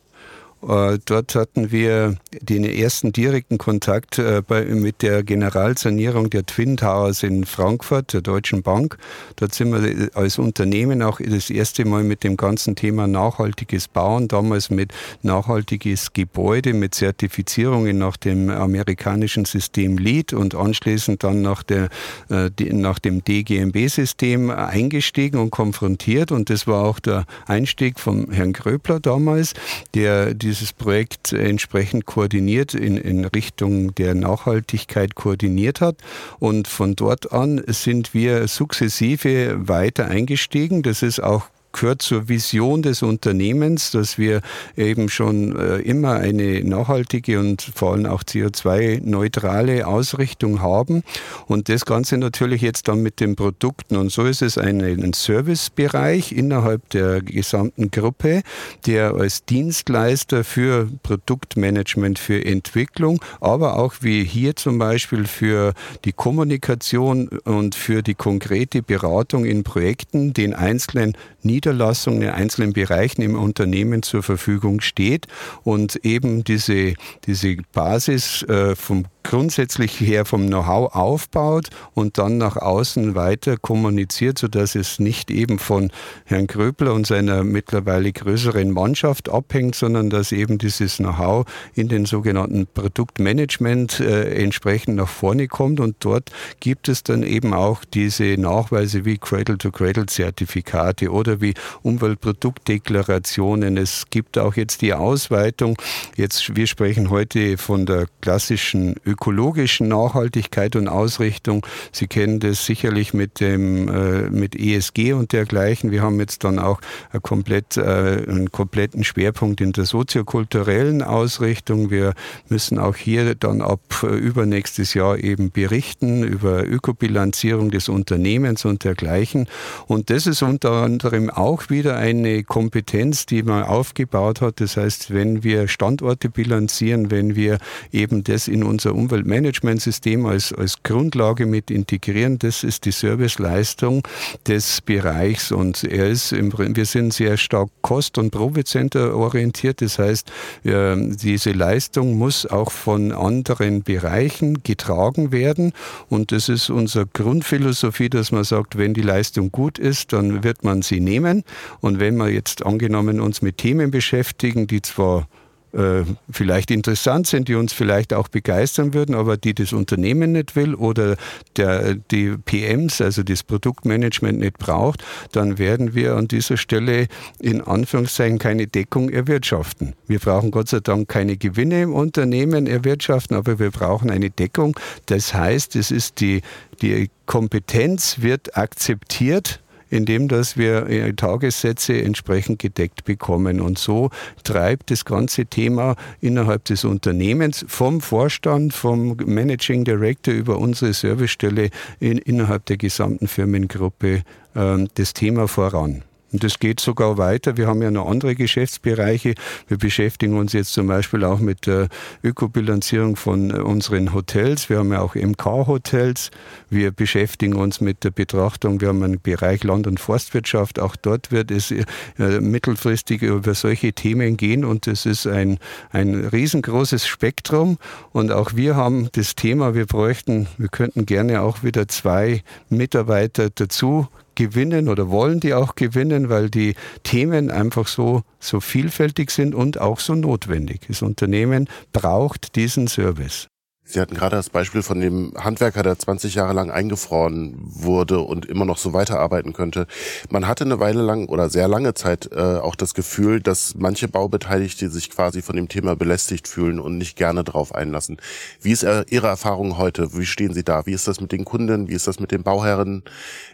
dort 0.66 1.36
hatten 1.36 1.72
wir 1.72 2.16
den 2.42 2.64
ersten 2.64 3.12
direkten 3.12 3.58
Kontakt 3.58 4.18
äh, 4.18 4.42
mit 4.66 5.02
der 5.02 5.24
Generalsanierung 5.24 6.30
der 6.30 6.46
Twin 6.46 6.78
Towers 6.78 7.24
in 7.24 7.46
Frankfurt, 7.46 8.14
der 8.14 8.22
Deutschen 8.22 8.64
Bank. 8.64 8.98
Dort 9.36 9.54
sind 9.54 9.74
wir 9.74 10.10
als 10.16 10.40
Unternehmen 10.40 11.02
auch 11.02 11.20
das 11.20 11.50
erste 11.50 11.84
Mal 11.86 12.04
mit 12.04 12.24
dem 12.24 12.38
ganzen 12.38 12.76
Thema 12.76 13.08
nachhaltiges 13.08 13.90
Bauen, 13.90 14.30
damals 14.30 14.70
mit 14.70 14.94
nachhaltiges 15.22 16.14
Gebäude, 16.14 16.74
mit 16.74 16.96
Zertifizierungen 16.96 17.98
nach 17.98 18.16
dem 18.16 18.50
amerikanischen 18.50 19.44
System 19.44 19.98
LEED 19.98 20.32
und 20.32 20.56
anschließend 20.56 21.24
dann 21.24 21.42
nach, 21.42 21.64
der, 21.64 21.90
äh, 22.30 22.50
nach 22.72 23.00
dem 23.00 23.24
DGMB-System 23.24 24.50
eingestiegen 24.50 25.40
und 25.40 25.52
konfrontiert. 25.52 26.32
Und 26.32 26.50
das 26.50 26.68
war 26.68 26.86
auch 26.86 27.00
der 27.00 27.26
Einstieg 27.48 28.00
von 28.00 28.32
Herrn 28.32 28.54
Gröbler 28.54 29.02
damals, 29.02 29.54
der 29.94 30.34
die 30.34 30.53
dieses 30.54 30.72
Projekt 30.72 31.34
entsprechend 31.34 32.06
koordiniert 32.06 32.76
in, 32.76 32.96
in 32.96 33.26
Richtung 33.26 33.96
der 33.96 34.14
Nachhaltigkeit 34.14 35.16
koordiniert 35.16 35.82
hat. 35.82 35.96
Und 36.38 36.68
von 36.68 36.96
dort 36.96 37.32
an 37.32 37.64
sind 37.66 38.14
wir 38.14 38.48
sukzessive 38.48 39.68
weiter 39.68 40.06
eingestiegen. 40.06 40.84
Das 40.84 41.02
ist 41.02 41.24
auch 41.24 41.48
gehört 41.74 42.02
zur 42.02 42.30
Vision 42.30 42.82
des 42.82 43.02
Unternehmens, 43.02 43.92
dass 43.92 44.18
wir 44.18 44.42
eben 44.78 45.10
schon 45.10 45.56
äh, 45.58 45.80
immer 45.80 46.14
eine 46.14 46.64
nachhaltige 46.64 47.40
und 47.40 47.62
vor 47.76 47.94
allem 47.94 48.06
auch 48.06 48.24
CO2-neutrale 48.24 49.86
Ausrichtung 49.86 50.62
haben. 50.62 51.04
Und 51.48 51.70
das 51.70 51.86
Ganze 51.86 52.18
natürlich 52.18 52.62
jetzt 52.62 52.88
dann 52.88 53.02
mit 53.02 53.20
den 53.20 53.36
Produkten. 53.36 53.98
Und 53.98 54.12
so 54.12 54.24
ist 54.26 54.42
es 54.42 54.58
ein, 54.58 54.82
ein 54.82 55.14
Servicebereich 55.14 56.32
innerhalb 56.32 56.90
der 56.90 57.22
gesamten 57.22 57.92
Gruppe, 57.92 58.44
der 58.86 59.16
als 59.16 59.46
Dienstleister 59.46 60.44
für 60.44 60.88
Produktmanagement, 61.04 62.20
für 62.20 62.46
Entwicklung, 62.46 63.22
aber 63.42 63.78
auch 63.78 63.96
wie 64.02 64.24
hier 64.24 64.56
zum 64.56 64.78
Beispiel 64.78 65.26
für 65.26 65.74
die 66.06 66.14
Kommunikation 66.14 67.28
und 67.44 67.76
für 67.76 68.04
die 68.04 68.14
konkrete 68.14 68.82
Beratung 68.82 69.46
in 69.46 69.64
Projekten 69.64 70.34
den 70.34 70.54
einzelnen 70.54 71.18
Niederlassung 71.64 72.22
in 72.22 72.30
einzelnen 72.30 72.74
Bereichen 72.74 73.22
im 73.22 73.40
Unternehmen 73.40 74.04
zur 74.04 74.22
Verfügung 74.22 74.82
steht 74.82 75.28
und 75.64 75.96
eben 76.04 76.44
diese, 76.44 76.96
diese 77.26 77.56
Basis 77.72 78.44
äh, 78.44 78.76
vom 78.76 79.06
grundsätzlich 79.24 80.00
her 80.00 80.26
vom 80.26 80.48
Know-how 80.48 80.94
aufbaut 80.94 81.70
und 81.94 82.18
dann 82.18 82.38
nach 82.38 82.58
außen 82.58 83.16
weiter 83.16 83.58
kommuniziert, 83.58 84.38
sodass 84.38 84.76
es 84.76 85.00
nicht 85.00 85.32
eben 85.32 85.60
von 85.60 85.92
Herrn 86.26 86.48
Kröbler 86.48 86.94
und 86.94 87.08
seiner 87.08 87.44
mittlerweile 87.44 88.12
größeren 88.12 88.72
Mannschaft 88.72 89.30
abhängt, 89.30 89.76
sondern 89.76 90.10
dass 90.10 90.32
eben 90.32 90.58
dieses 90.58 90.98
Know-how 90.98 91.46
in 91.74 91.88
den 91.88 92.06
sogenannten 92.06 92.68
Produktmanagement 92.68 94.00
äh, 94.00 94.36
entsprechend 94.44 94.98
nach 94.98 95.10
vorne 95.10 95.48
kommt 95.48 95.80
und 95.80 95.96
dort 96.00 96.32
gibt 96.60 96.90
es 96.90 97.04
dann 97.04 97.24
eben 97.24 97.54
auch 97.54 97.84
diese 97.86 98.38
Nachweise 98.38 99.06
wie 99.06 99.18
Cradle-to-Cradle-Zertifikate 99.18 101.12
oder 101.12 101.42
wie 101.42 101.54
Umweltproduktdeklarationen. 101.82 103.78
Es 103.78 104.06
gibt 104.10 104.38
auch 104.38 104.56
jetzt 104.56 104.82
die 104.82 104.94
Ausweitung. 104.94 105.78
Jetzt, 106.16 106.56
wir 106.56 106.68
sprechen 106.68 107.10
heute 107.10 107.58
von 107.58 107.86
der 107.86 108.08
klassischen 108.22 108.96
ökologischen 109.14 109.88
Nachhaltigkeit 109.88 110.76
und 110.76 110.88
Ausrichtung. 110.88 111.66
Sie 111.92 112.08
kennen 112.08 112.40
das 112.40 112.66
sicherlich 112.66 113.14
mit 113.14 113.40
dem 113.40 113.88
äh, 113.88 114.30
mit 114.30 114.56
ESG 114.56 115.14
und 115.14 115.32
dergleichen. 115.32 115.92
Wir 115.92 116.02
haben 116.02 116.20
jetzt 116.20 116.44
dann 116.44 116.60
auch 116.60 116.80
ein 117.12 117.22
komplett, 117.22 117.78
äh, 117.78 117.82
einen 118.28 118.52
kompletten 118.52 119.04
Schwerpunkt 119.04 119.62
in 119.62 119.72
der 119.72 119.86
soziokulturellen 119.86 121.02
Ausrichtung. 121.02 121.92
Wir 121.92 122.14
müssen 122.50 122.80
auch 122.80 122.96
hier 122.96 123.36
dann 123.36 123.62
ab 123.62 123.82
äh, 124.04 124.08
übernächstes 124.08 124.94
Jahr 124.94 125.18
eben 125.18 125.52
berichten 125.52 126.24
über 126.24 126.66
Ökobilanzierung 126.66 127.70
des 127.72 127.90
Unternehmens 127.90 128.66
und 128.66 128.84
dergleichen. 128.84 129.48
Und 129.88 130.10
das 130.10 130.28
ist 130.28 130.42
unter 130.42 130.72
anderem 130.72 131.30
auch 131.30 131.70
wieder 131.70 131.98
eine 131.98 132.44
Kompetenz, 132.44 133.26
die 133.26 133.44
man 133.44 133.64
aufgebaut 133.64 134.42
hat. 134.42 134.60
Das 134.60 134.78
heißt, 134.78 135.14
wenn 135.14 135.44
wir 135.44 135.68
Standorte 135.68 136.30
bilanzieren, 136.30 137.12
wenn 137.12 137.36
wir 137.36 137.60
eben 137.92 138.24
das 138.24 138.48
in 138.48 138.64
unser 138.64 138.96
Umweltmanagementsystem 139.04 140.26
als, 140.26 140.54
als 140.54 140.82
Grundlage 140.84 141.46
mit 141.46 141.70
integrieren. 141.70 142.40
Das 142.40 142.64
ist 142.64 142.86
die 142.86 142.92
Serviceleistung 142.92 144.08
des 144.48 144.82
Bereichs 144.82 145.52
und 145.52 145.84
er 145.84 146.10
ist 146.10 146.32
im, 146.32 146.54
wir 146.58 146.86
sind 146.86 147.14
sehr 147.14 147.38
stark 147.38 147.70
kost- 147.82 148.18
und 148.18 148.32
Profitcenter 148.32 149.16
orientiert. 149.16 149.82
Das 149.82 150.00
heißt, 150.00 150.32
diese 150.64 151.52
Leistung 151.52 152.18
muss 152.18 152.46
auch 152.46 152.72
von 152.72 153.12
anderen 153.12 153.84
Bereichen 153.84 154.64
getragen 154.64 155.32
werden 155.32 155.74
und 156.10 156.32
das 156.32 156.50
ist 156.50 156.70
unsere 156.70 157.06
Grundphilosophie, 157.08 158.10
dass 158.10 158.32
man 158.32 158.44
sagt, 158.44 158.78
wenn 158.78 158.94
die 158.94 159.02
Leistung 159.02 159.52
gut 159.52 159.80
ist, 159.80 160.14
dann 160.14 160.44
wird 160.44 160.64
man 160.64 160.82
sie 160.82 161.00
nehmen 161.00 161.44
und 161.82 162.00
wenn 162.00 162.16
wir 162.16 162.30
jetzt 162.30 162.66
angenommen 162.66 163.20
uns 163.20 163.42
mit 163.42 163.58
Themen 163.58 163.92
beschäftigen, 163.92 164.68
die 164.68 164.82
zwar 164.82 165.28
äh, 165.74 166.04
vielleicht 166.30 166.72
interessant 166.72 167.28
sind, 167.28 167.48
die 167.48 167.56
uns 167.56 167.74
vielleicht 167.74 168.14
auch 168.14 168.28
begeistern 168.28 168.94
würden, 168.94 169.16
aber 169.16 169.38
die 169.38 169.54
das 169.54 169.74
Unternehmen 169.74 170.34
nicht 170.34 170.56
will 170.56 170.76
oder 170.76 171.16
der, 171.58 171.96
die 171.96 172.36
PMs, 172.38 173.02
also 173.02 173.24
das 173.24 173.44
Produktmanagement 173.44 174.40
nicht 174.40 174.60
braucht, 174.60 175.04
dann 175.32 175.58
werden 175.58 175.96
wir 175.96 176.16
an 176.16 176.28
dieser 176.28 176.58
Stelle 176.58 177.08
in 177.40 177.62
Anführungszeichen 177.62 178.38
keine 178.38 178.68
Deckung 178.68 179.10
erwirtschaften. 179.10 179.96
Wir 180.08 180.20
brauchen 180.20 180.52
Gott 180.52 180.70
sei 180.70 180.80
Dank 180.80 181.10
keine 181.10 181.38
Gewinne 181.38 181.82
im 181.82 181.94
Unternehmen 181.94 182.68
erwirtschaften, 182.68 183.36
aber 183.36 183.58
wir 183.58 183.72
brauchen 183.72 184.12
eine 184.12 184.30
Deckung. 184.30 184.80
Das 185.08 185.34
heißt, 185.34 185.76
es 185.76 185.90
ist 185.90 186.20
die, 186.20 186.42
die 186.82 187.10
Kompetenz 187.26 188.22
wird 188.22 188.58
akzeptiert 188.58 189.63
indem 189.94 190.28
dass 190.28 190.58
wir 190.58 190.88
äh, 190.88 191.14
Tagessätze 191.14 192.02
entsprechend 192.02 192.60
gedeckt 192.60 193.06
bekommen. 193.06 193.62
Und 193.62 193.78
so 193.78 194.10
treibt 194.44 194.90
das 194.90 195.06
ganze 195.06 195.46
Thema 195.46 195.96
innerhalb 196.20 196.66
des 196.66 196.84
Unternehmens 196.84 197.64
vom 197.68 198.02
Vorstand, 198.02 198.74
vom 198.74 199.16
Managing 199.26 199.84
Director 199.84 200.34
über 200.34 200.58
unsere 200.58 200.94
Servicestelle 200.94 201.70
in, 202.00 202.18
innerhalb 202.18 202.66
der 202.66 202.78
gesamten 202.78 203.28
Firmengruppe 203.28 204.24
äh, 204.56 204.86
das 204.96 205.14
Thema 205.14 205.48
voran. 205.48 206.04
Und 206.34 206.44
das 206.44 206.58
geht 206.58 206.80
sogar 206.80 207.20
weiter. 207.20 207.58
Wir 207.58 207.68
haben 207.68 207.82
ja 207.84 207.92
noch 207.92 208.10
andere 208.10 208.34
Geschäftsbereiche. 208.34 209.36
Wir 209.68 209.78
beschäftigen 209.78 210.36
uns 210.36 210.54
jetzt 210.54 210.74
zum 210.74 210.88
Beispiel 210.88 211.24
auch 211.24 211.40
mit 211.40 211.68
der 211.68 211.90
Ökobilanzierung 212.24 213.16
von 213.16 213.52
unseren 213.52 214.14
Hotels. 214.14 214.68
Wir 214.68 214.80
haben 214.80 214.92
ja 214.92 215.02
auch 215.02 215.14
MK-Hotels. 215.14 216.32
Wir 216.72 216.92
beschäftigen 216.92 217.54
uns 217.54 217.82
mit 217.82 218.04
der 218.04 218.10
Betrachtung. 218.10 218.82
Wir 218.82 218.88
haben 218.88 219.04
einen 219.04 219.22
Bereich 219.22 219.64
Land- 219.64 219.86
und 219.86 220.00
Forstwirtschaft. 220.00 220.80
Auch 220.80 220.96
dort 220.96 221.32
wird 221.32 221.52
es 221.52 221.70
äh, 221.70 221.86
mittelfristig 222.18 223.22
über 223.22 223.54
solche 223.54 223.94
Themen 223.94 224.36
gehen. 224.36 224.66
Und 224.66 224.88
es 224.88 225.06
ist 225.06 225.28
ein, 225.28 225.60
ein 225.92 226.16
riesengroßes 226.16 227.06
Spektrum. 227.06 227.78
Und 228.12 228.32
auch 228.32 228.56
wir 228.56 228.76
haben 228.76 229.08
das 229.12 229.36
Thema, 229.36 229.76
wir 229.76 229.86
bräuchten, 229.86 230.48
wir 230.58 230.70
könnten 230.70 231.06
gerne 231.06 231.42
auch 231.42 231.62
wieder 231.62 231.88
zwei 231.88 232.42
Mitarbeiter 232.70 233.52
dazu 233.52 234.08
gewinnen 234.36 234.90
oder 234.90 235.10
wollen 235.10 235.40
die 235.40 235.54
auch 235.54 235.76
gewinnen, 235.76 236.30
weil 236.30 236.50
die 236.50 236.76
Themen 237.04 237.52
einfach 237.52 237.88
so, 237.88 238.24
so 238.40 238.60
vielfältig 238.60 239.32
sind 239.32 239.56
und 239.56 239.80
auch 239.80 240.00
so 240.00 240.16
notwendig. 240.16 240.82
Das 240.88 241.02
Unternehmen 241.02 241.70
braucht 241.92 242.56
diesen 242.56 242.88
Service. 242.88 243.48
Sie 243.86 244.00
hatten 244.00 244.16
gerade 244.16 244.38
das 244.38 244.50
Beispiel 244.50 244.82
von 244.82 245.02
dem 245.02 245.34
Handwerker, 245.36 245.84
der 245.84 246.00
20 246.00 246.36
Jahre 246.36 246.54
lang 246.54 246.72
eingefroren 246.72 247.56
wurde 247.60 248.22
und 248.22 248.46
immer 248.46 248.64
noch 248.64 248.78
so 248.78 248.94
weiterarbeiten 248.94 249.52
könnte. 249.52 249.88
Man 250.30 250.48
hatte 250.48 250.64
eine 250.64 250.80
Weile 250.80 251.02
lang 251.02 251.28
oder 251.28 251.50
sehr 251.50 251.68
lange 251.68 251.94
Zeit 251.94 252.30
äh, 252.32 252.40
auch 252.40 252.76
das 252.76 252.94
Gefühl, 252.94 253.42
dass 253.42 253.76
manche 253.76 254.08
Baubeteiligte 254.08 254.90
sich 254.90 255.10
quasi 255.10 255.42
von 255.42 255.58
dem 255.58 255.68
Thema 255.68 255.98
belästigt 255.98 256.48
fühlen 256.48 256.80
und 256.80 256.98
nicht 256.98 257.18
gerne 257.18 257.44
drauf 257.44 257.76
einlassen. 257.76 258.18
Wie 258.62 258.72
ist 258.72 258.84
äh, 258.84 259.04
Ihre 259.10 259.28
Erfahrung 259.28 259.78
heute? 259.78 260.18
Wie 260.18 260.26
stehen 260.26 260.54
Sie 260.54 260.64
da? 260.64 260.86
Wie 260.86 260.94
ist 260.94 261.10
das 261.10 261.20
mit 261.20 261.34
den 261.34 261.44
Kunden? 261.44 261.90
Wie 261.90 261.94
ist 261.94 262.08
das 262.08 262.22
mit 262.22 262.32
den 262.32 262.44
Bauherren? 262.44 263.04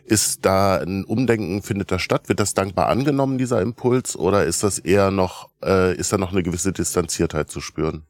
Ist 0.05 0.45
da 0.45 0.77
ein 0.77 1.05
Umdenken, 1.05 1.63
findet 1.63 1.91
das 1.91 2.03
statt? 2.03 2.29
Wird 2.29 2.39
das 2.39 2.53
dankbar 2.53 2.87
angenommen, 2.87 3.39
dieser 3.39 3.61
Impuls? 3.61 4.15
Oder 4.15 4.45
ist 4.45 4.61
das 4.61 4.77
eher 4.77 5.09
noch, 5.09 5.49
äh, 5.63 5.95
ist 5.95 6.13
da 6.13 6.19
noch 6.19 6.31
eine 6.31 6.43
gewisse 6.43 6.71
Distanziertheit 6.71 7.49
zu 7.49 7.61
spüren? 7.61 8.03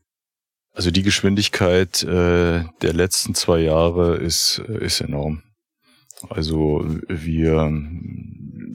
Also 0.80 0.92
die 0.92 1.04
Geschwindigkeit 1.04 2.04
äh, 2.04 2.63
der 2.82 2.94
letzten 2.94 3.36
zwei 3.36 3.60
Jahre 3.60 4.15
ist, 4.15 4.60
ist 4.60 5.02
enorm. 5.02 5.44
Also 6.30 6.86
wir 7.10 7.70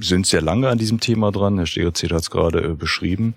sind 0.01 0.27
sehr 0.27 0.43
lange 0.43 0.69
an 0.69 0.77
diesem 0.77 1.01
Thema 1.01 1.33
dran. 1.33 1.57
Herr 1.57 1.65
Stegerzähler 1.65 2.17
hat 2.17 2.25
es 2.25 2.31
gerade 2.31 2.63
äh, 2.63 2.75
beschrieben. 2.75 3.37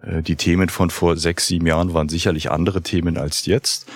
Äh, 0.00 0.22
die 0.22 0.36
Themen 0.36 0.70
von 0.70 0.88
vor 0.88 1.18
sechs, 1.18 1.46
sieben 1.46 1.66
Jahren 1.66 1.92
waren 1.92 2.08
sicherlich 2.08 2.50
andere 2.50 2.80
Themen 2.80 3.18
als 3.18 3.44
jetzt. 3.44 3.86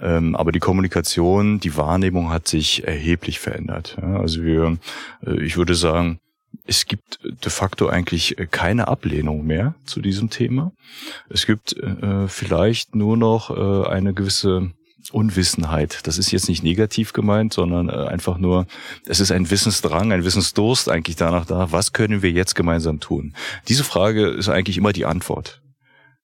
Ähm, 0.00 0.34
aber 0.34 0.50
die 0.50 0.58
Kommunikation, 0.58 1.60
die 1.60 1.76
Wahrnehmung 1.76 2.30
hat 2.30 2.48
sich 2.48 2.84
erheblich 2.84 3.38
verändert. 3.38 3.96
Ja, 4.02 4.18
also 4.18 4.42
wir, 4.42 4.78
äh, 5.24 5.40
ich 5.40 5.56
würde 5.56 5.76
sagen, 5.76 6.18
es 6.64 6.86
gibt 6.86 7.18
de 7.22 7.50
facto 7.50 7.88
eigentlich 7.88 8.38
äh, 8.38 8.46
keine 8.46 8.88
Ablehnung 8.88 9.44
mehr 9.44 9.74
zu 9.84 10.00
diesem 10.00 10.30
Thema. 10.30 10.72
Es 11.28 11.46
gibt 11.46 11.76
äh, 11.76 12.28
vielleicht 12.28 12.94
nur 12.94 13.16
noch 13.16 13.50
äh, 13.50 13.88
eine 13.88 14.14
gewisse 14.14 14.72
Unwissenheit. 15.12 16.06
Das 16.06 16.18
ist 16.18 16.30
jetzt 16.30 16.48
nicht 16.48 16.62
negativ 16.62 17.12
gemeint, 17.12 17.54
sondern 17.54 17.88
äh, 17.88 17.92
einfach 17.92 18.38
nur, 18.38 18.66
es 19.06 19.20
ist 19.20 19.32
ein 19.32 19.50
Wissensdrang, 19.50 20.12
ein 20.12 20.24
Wissensdurst 20.24 20.88
eigentlich 20.88 21.16
danach 21.16 21.46
da, 21.46 21.72
was 21.72 21.92
können 21.92 22.22
wir 22.22 22.30
jetzt 22.30 22.54
gemeinsam 22.54 23.00
tun? 23.00 23.34
Diese 23.68 23.84
Frage 23.84 24.28
ist 24.28 24.48
eigentlich 24.48 24.76
immer 24.76 24.92
die 24.92 25.06
Antwort. 25.06 25.62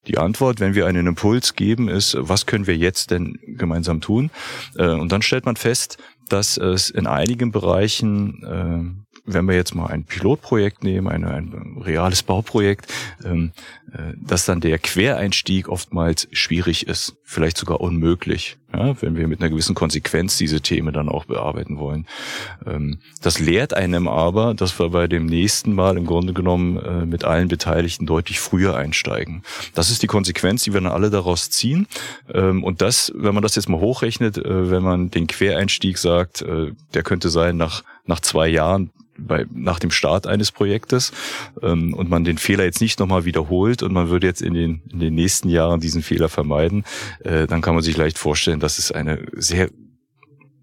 Die 0.07 0.19
Antwort, 0.19 0.61
wenn 0.61 0.75
wir 0.75 0.87
einen 0.87 1.07
Impuls 1.07 1.55
geben, 1.55 1.89
ist, 1.89 2.17
was 2.19 2.45
können 2.45 2.67
wir 2.67 2.77
jetzt 2.77 3.11
denn 3.11 3.39
gemeinsam 3.57 4.03
tun? 4.03 4.31
Äh, 4.77 4.89
und 4.89 5.11
dann 5.13 5.23
stellt 5.23 5.47
man 5.47 5.57
fest, 5.57 5.97
dass 6.29 6.57
es 6.59 6.91
in 6.91 7.07
einigen 7.07 7.53
Bereichen 7.53 8.43
äh, 8.45 9.04
wenn 9.25 9.47
wir 9.47 9.55
jetzt 9.55 9.75
mal 9.75 9.87
ein 9.87 10.05
Pilotprojekt 10.05 10.85
nehmen, 10.85 11.09
ein, 11.09 11.25
ein 11.25 11.83
reales 11.83 12.23
Bauprojekt, 12.23 12.93
ähm, 13.25 13.53
äh, 13.93 14.13
dass 14.17 14.45
dann 14.45 14.61
der 14.61 14.79
Quereinstieg 14.79 15.69
oftmals 15.69 16.29
schwierig 16.33 16.87
ist, 16.87 17.17
vielleicht 17.23 17.57
sogar 17.57 17.81
unmöglich, 17.81 18.59
ja, 18.77 19.01
wenn 19.03 19.17
wir 19.17 19.29
mit 19.29 19.41
einer 19.41 19.51
gewissen 19.51 19.75
Konsequenz 19.75 20.37
diese 20.37 20.61
Themen 20.61 20.93
dann 20.93 21.09
auch 21.09 21.25
bearbeiten 21.25 21.79
wollen. 21.79 22.07
Ähm, 22.67 22.99
das 23.23 23.39
lehrt 23.39 23.75
einem 23.75 24.09
aber, 24.09 24.55
dass 24.55 24.79
wir 24.79 24.91
bei 24.91 25.07
dem 25.07 25.27
nächsten 25.27 25.73
Mal 25.73 25.97
im 25.97 26.07
Grunde 26.07 26.33
genommen 26.33 26.79
äh, 26.79 27.07
mit 27.07 27.25
allen 27.25 27.49
Beteiligten 27.49 28.07
deutlich 28.07 28.41
früher 28.41 28.77
einsteigen. 28.77 29.43
Das 29.75 29.91
ist 29.91 30.03
die 30.03 30.07
Konsequenz, 30.07 30.65
die 30.65 30.73
wir 30.73 30.81
dann 30.81 30.93
alle 30.93 31.11
daraus 31.11 31.51
ziehen. 31.51 31.87
Ähm, 32.33 32.65
und 32.65 32.83
das, 32.83 33.13
wenn 33.15 33.35
man 33.35 33.43
das 33.43 33.55
jetzt 33.55 33.69
mal 33.69 33.81
hochrechnet, 33.81 34.39
äh, 34.39 34.71
wenn 34.71 34.83
man 34.83 35.11
den 35.11 35.27
Quereinstieg 35.27 35.99
sagt, 35.99 36.43
äh, 36.43 36.73
der 36.95 37.03
könnte 37.03 37.31
sein 37.31 37.57
nach, 37.57 37.83
nach 38.07 38.21
zwei 38.21 38.49
Jahren, 38.49 38.91
bei, 39.19 39.47
nach 39.53 39.79
dem 39.79 39.91
Start 39.91 40.27
eines 40.27 40.53
Projektes 40.53 41.13
ähm, 41.63 41.95
und 41.95 42.11
man 42.11 42.25
den 42.25 42.39
Fehler 42.39 42.65
jetzt 42.65 42.81
nicht 42.81 42.99
nochmal 42.99 43.25
wiederholt 43.25 43.83
und 43.83 43.93
man 43.93 44.09
würde 44.09 44.27
jetzt 44.27 44.43
in 44.43 44.55
den, 44.55 44.83
in 44.91 45.01
den 45.01 45.15
nächsten 45.15 45.49
Jahren 45.49 45.81
diesen 45.81 46.03
Fehler 46.03 46.29
vermeiden, 46.29 46.85
äh, 47.21 47.47
dann 47.47 47.61
kann 47.61 47.75
man 47.75 47.83
sich 47.83 47.97
leicht 47.97 48.19
vorstellen, 48.19 48.61
dass 48.65 48.79
es 48.79 48.91
eine 48.91 49.27
sehr 49.35 49.69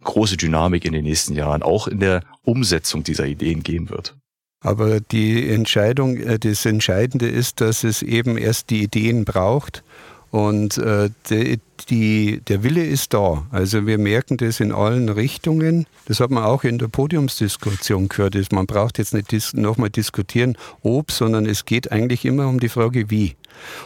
große 0.04 0.36
Dynamik 0.36 0.86
in 0.86 0.94
den 0.94 1.04
nächsten 1.04 1.36
Jahren 1.36 1.62
auch 1.62 1.88
in 1.88 2.00
der 2.00 2.24
Umsetzung 2.42 3.04
dieser 3.04 3.28
Ideen 3.28 3.62
geben 3.62 3.92
wird. 3.92 4.18
Aber 4.60 5.00
die 5.00 5.48
Entscheidung, 5.50 6.18
äh, 6.18 6.40
das 6.40 6.66
Entscheidende 6.66 7.30
ist, 7.30 7.62
dass 7.62 7.84
es 7.84 8.02
eben 8.02 8.38
erst 8.38 8.72
die 8.72 8.82
Ideen 8.82 9.24
braucht 9.24 9.84
und 10.32 10.80
äh, 10.80 11.10
die, 11.30 11.60
die, 11.90 12.42
der 12.48 12.64
Wille 12.64 12.84
ist 12.84 13.14
da. 13.14 13.46
Also 13.52 13.86
wir 13.86 14.00
merken 14.00 14.38
das 14.38 14.60
in 14.60 14.72
allen 14.72 15.10
Richtungen. 15.10 15.86
Das 16.06 16.20
hat 16.20 16.32
man 16.32 16.44
auch 16.44 16.64
in 16.64 16.80
der 16.80 16.88
Podiumsdiskussion 16.88 18.08
gehört. 18.08 18.36
Man 18.52 18.66
braucht 18.66 18.98
jetzt 18.98 19.14
nicht 19.14 19.54
nochmal 19.54 19.90
diskutieren, 19.90 20.58
ob, 20.82 21.12
sondern 21.12 21.46
es 21.46 21.66
geht 21.66 21.92
eigentlich 21.92 22.26
immer 22.26 22.48
um 22.48 22.60
die 22.60 22.70
Frage, 22.70 23.12
wie. 23.12 23.36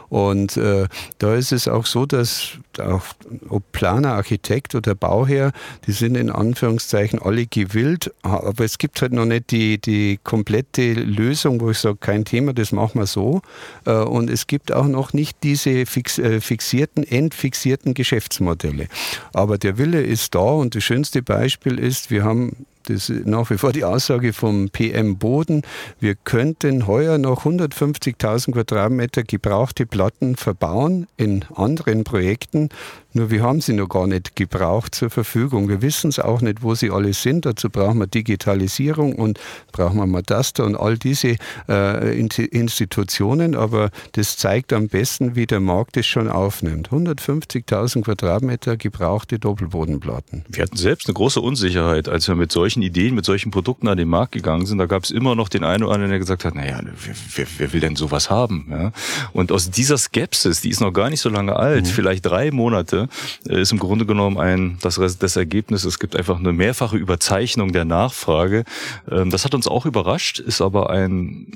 Und 0.10 0.58
äh, 0.58 0.88
da 1.18 1.36
ist 1.36 1.52
es 1.52 1.68
auch 1.68 1.86
so, 1.86 2.06
dass 2.06 2.52
auch, 2.80 3.04
ob 3.50 3.72
Planer, 3.72 4.14
Architekt 4.14 4.76
oder 4.76 4.96
Bauherr, 4.96 5.52
die 5.88 5.92
sind 5.92 6.16
in 6.16 6.30
Anführungszeichen 6.30 7.20
alle 7.20 7.46
gewillt, 7.46 8.14
aber 8.22 8.64
es 8.64 8.78
gibt 8.78 9.02
halt 9.02 9.14
noch 9.14 9.26
nicht 9.26 9.52
die, 9.52 9.80
die 9.80 10.20
komplette 10.24 10.94
Lösung, 10.94 11.62
wo 11.62 11.72
ich 11.72 11.80
sage, 11.80 11.98
kein 12.00 12.26
Thema, 12.26 12.54
das 12.54 12.72
machen 12.72 13.00
wir 13.00 13.08
so. 13.08 13.42
Äh, 13.86 13.92
und 13.92 14.30
es 14.30 14.48
gibt 14.48 14.72
auch 14.72 14.88
noch 14.88 15.14
nicht 15.14 15.38
diese 15.44 15.86
fix, 15.86 16.20
äh, 16.20 16.42
fixierten, 16.42 17.04
entfixierten 17.04 17.94
Geschäftsmodelle. 17.94 18.88
Aber 19.34 19.58
der 19.58 19.78
Wille 19.78 20.02
ist 20.02 20.36
da 20.36 20.40
und 20.40 20.76
das 20.76 20.84
schönste 20.84 21.22
Beispiel 21.22 21.80
ist, 21.80 22.12
wir 22.12 22.24
haben 22.24 22.66
das 22.86 23.10
ist 23.10 23.26
nach 23.26 23.50
wie 23.50 23.58
vor 23.58 23.72
die 23.72 23.84
Aussage 23.84 24.34
vom 24.34 24.70
PM 24.70 25.18
Boden. 25.18 25.64
Wir 26.00 26.16
könnten 26.16 26.88
heuer 26.88 27.18
noch 27.18 27.46
150.000 27.46 28.54
Quadratmeter 28.54 29.24
gebrauchte 29.24 29.86
Platten 29.86 30.36
verbauen 30.36 31.08
in 31.18 31.46
anderen 31.56 32.04
Projekten. 32.04 32.70
Nur 33.16 33.32
wir 33.32 33.44
haben 33.44 33.62
sie 33.62 33.72
noch 33.72 33.88
gar 33.88 34.08
nicht 34.08 34.36
gebraucht 34.36 34.94
zur 34.94 35.10
Verfügung. 35.10 35.70
Wir 35.70 35.82
wissen 35.82 36.10
es 36.10 36.20
auch 36.20 36.42
nicht, 36.42 36.64
wo 36.64 36.76
sie 36.76 36.92
alle 36.92 37.14
sind. 37.14 37.46
Dazu 37.46 37.70
brauchen 37.70 38.00
wir 38.00 38.08
Digitalisierung 38.08 39.16
und 39.16 39.40
brauchen 39.72 39.96
wir 39.98 40.06
Mataster 40.06 40.66
und 40.66 40.76
all 40.76 40.98
diese 40.98 41.38
äh, 41.70 42.20
Institutionen. 42.20 43.56
Aber 43.56 43.90
das 44.12 44.36
zeigt 44.36 44.74
am 44.74 44.90
besten, 44.90 45.38
wie 45.38 45.46
der 45.46 45.62
Markt 45.62 45.96
es 45.96 46.06
schon 46.06 46.28
aufnimmt. 46.28 46.90
150.000 46.90 48.04
Quadratmeter 48.04 48.76
gebrauchte 48.76 49.40
Doppelbodenplatten. 49.40 50.44
Wir 50.50 50.64
hatten 50.64 50.76
selbst 50.76 51.08
eine 51.08 51.14
große 51.14 51.40
Unsicherheit, 51.40 52.10
als 52.10 52.28
wir 52.28 52.36
mit 52.36 52.52
solchen 52.52 52.82
Ideen, 52.82 53.16
mit 53.16 53.24
solchen 53.24 53.50
Produkten 53.50 53.88
an 53.88 53.98
den 53.98 54.10
Markt 54.10 54.34
gegangen 54.34 54.66
sind. 54.66 54.78
Da 54.78 54.88
gab 54.88 55.06
es 55.06 55.12
immer 55.12 55.36
noch 55.36 55.48
den 55.48 55.64
einen 55.64 55.84
oder 55.84 55.94
anderen, 55.94 56.12
der 56.12 56.20
gesagt 56.20 56.44
hat, 56.44 56.54
naja, 56.54 56.82
wer, 56.84 57.16
wer, 57.36 57.48
wer 57.60 57.72
will 57.72 57.80
denn 57.80 57.96
sowas 57.96 58.30
haben? 58.30 58.68
Ja? 58.70 58.92
Und 59.32 59.54
aus 59.54 59.72
dieser 59.72 59.98
Skepsis, 59.98 60.60
die 60.60 60.70
ist 60.70 60.82
noch 60.82 60.92
gar 60.92 61.10
nicht 61.10 61.22
so 61.22 61.30
lange 61.30 61.56
alt, 61.56 61.86
mhm. 61.86 61.90
vielleicht 61.90 62.26
drei 62.26 62.52
Monate, 62.52 63.05
äh, 63.48 63.62
ist 63.62 63.72
im 63.72 63.80
Grunde 63.80 64.06
genommen 64.06 64.38
ein, 64.38 64.78
das, 64.82 64.96
das 64.96 65.36
Ergebnis, 65.36 65.86
es 65.86 66.00
gibt 66.00 66.16
einfach 66.16 66.40
eine 66.40 66.54
mehrfache 66.54 66.98
Überzeichnung 66.98 67.72
der 67.72 67.86
Nachfrage. 67.86 68.64
Ähm, 69.10 69.30
das 69.30 69.46
hat 69.46 69.54
uns 69.54 69.68
auch 69.68 69.86
überrascht, 69.86 70.40
ist 70.40 70.62
aber 70.62 70.90
ein 70.90 71.54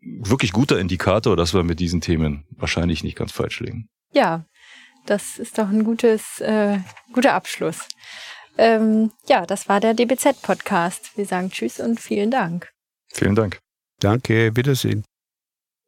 wirklich 0.00 0.52
guter 0.52 0.78
Indikator, 0.78 1.36
dass 1.36 1.54
wir 1.54 1.62
mit 1.62 1.80
diesen 1.80 2.00
Themen 2.00 2.44
wahrscheinlich 2.50 3.04
nicht 3.04 3.16
ganz 3.16 3.32
falsch 3.32 3.60
liegen. 3.60 3.88
Ja, 4.12 4.44
das 5.06 5.38
ist 5.38 5.58
doch 5.58 5.68
ein 5.68 5.84
gutes, 5.84 6.40
äh, 6.40 6.78
guter 7.12 7.34
Abschluss. 7.34 7.88
Ähm, 8.58 9.10
ja, 9.26 9.46
das 9.46 9.68
war 9.68 9.80
der 9.80 9.94
DBZ-Podcast. 9.94 11.16
Wir 11.16 11.26
sagen 11.26 11.50
Tschüss 11.50 11.80
und 11.80 12.00
vielen 12.00 12.30
Dank. 12.30 12.70
Vielen 13.12 13.34
Dank. 13.34 13.58
Danke, 14.00 14.54
Wiedersehen. 14.56 15.04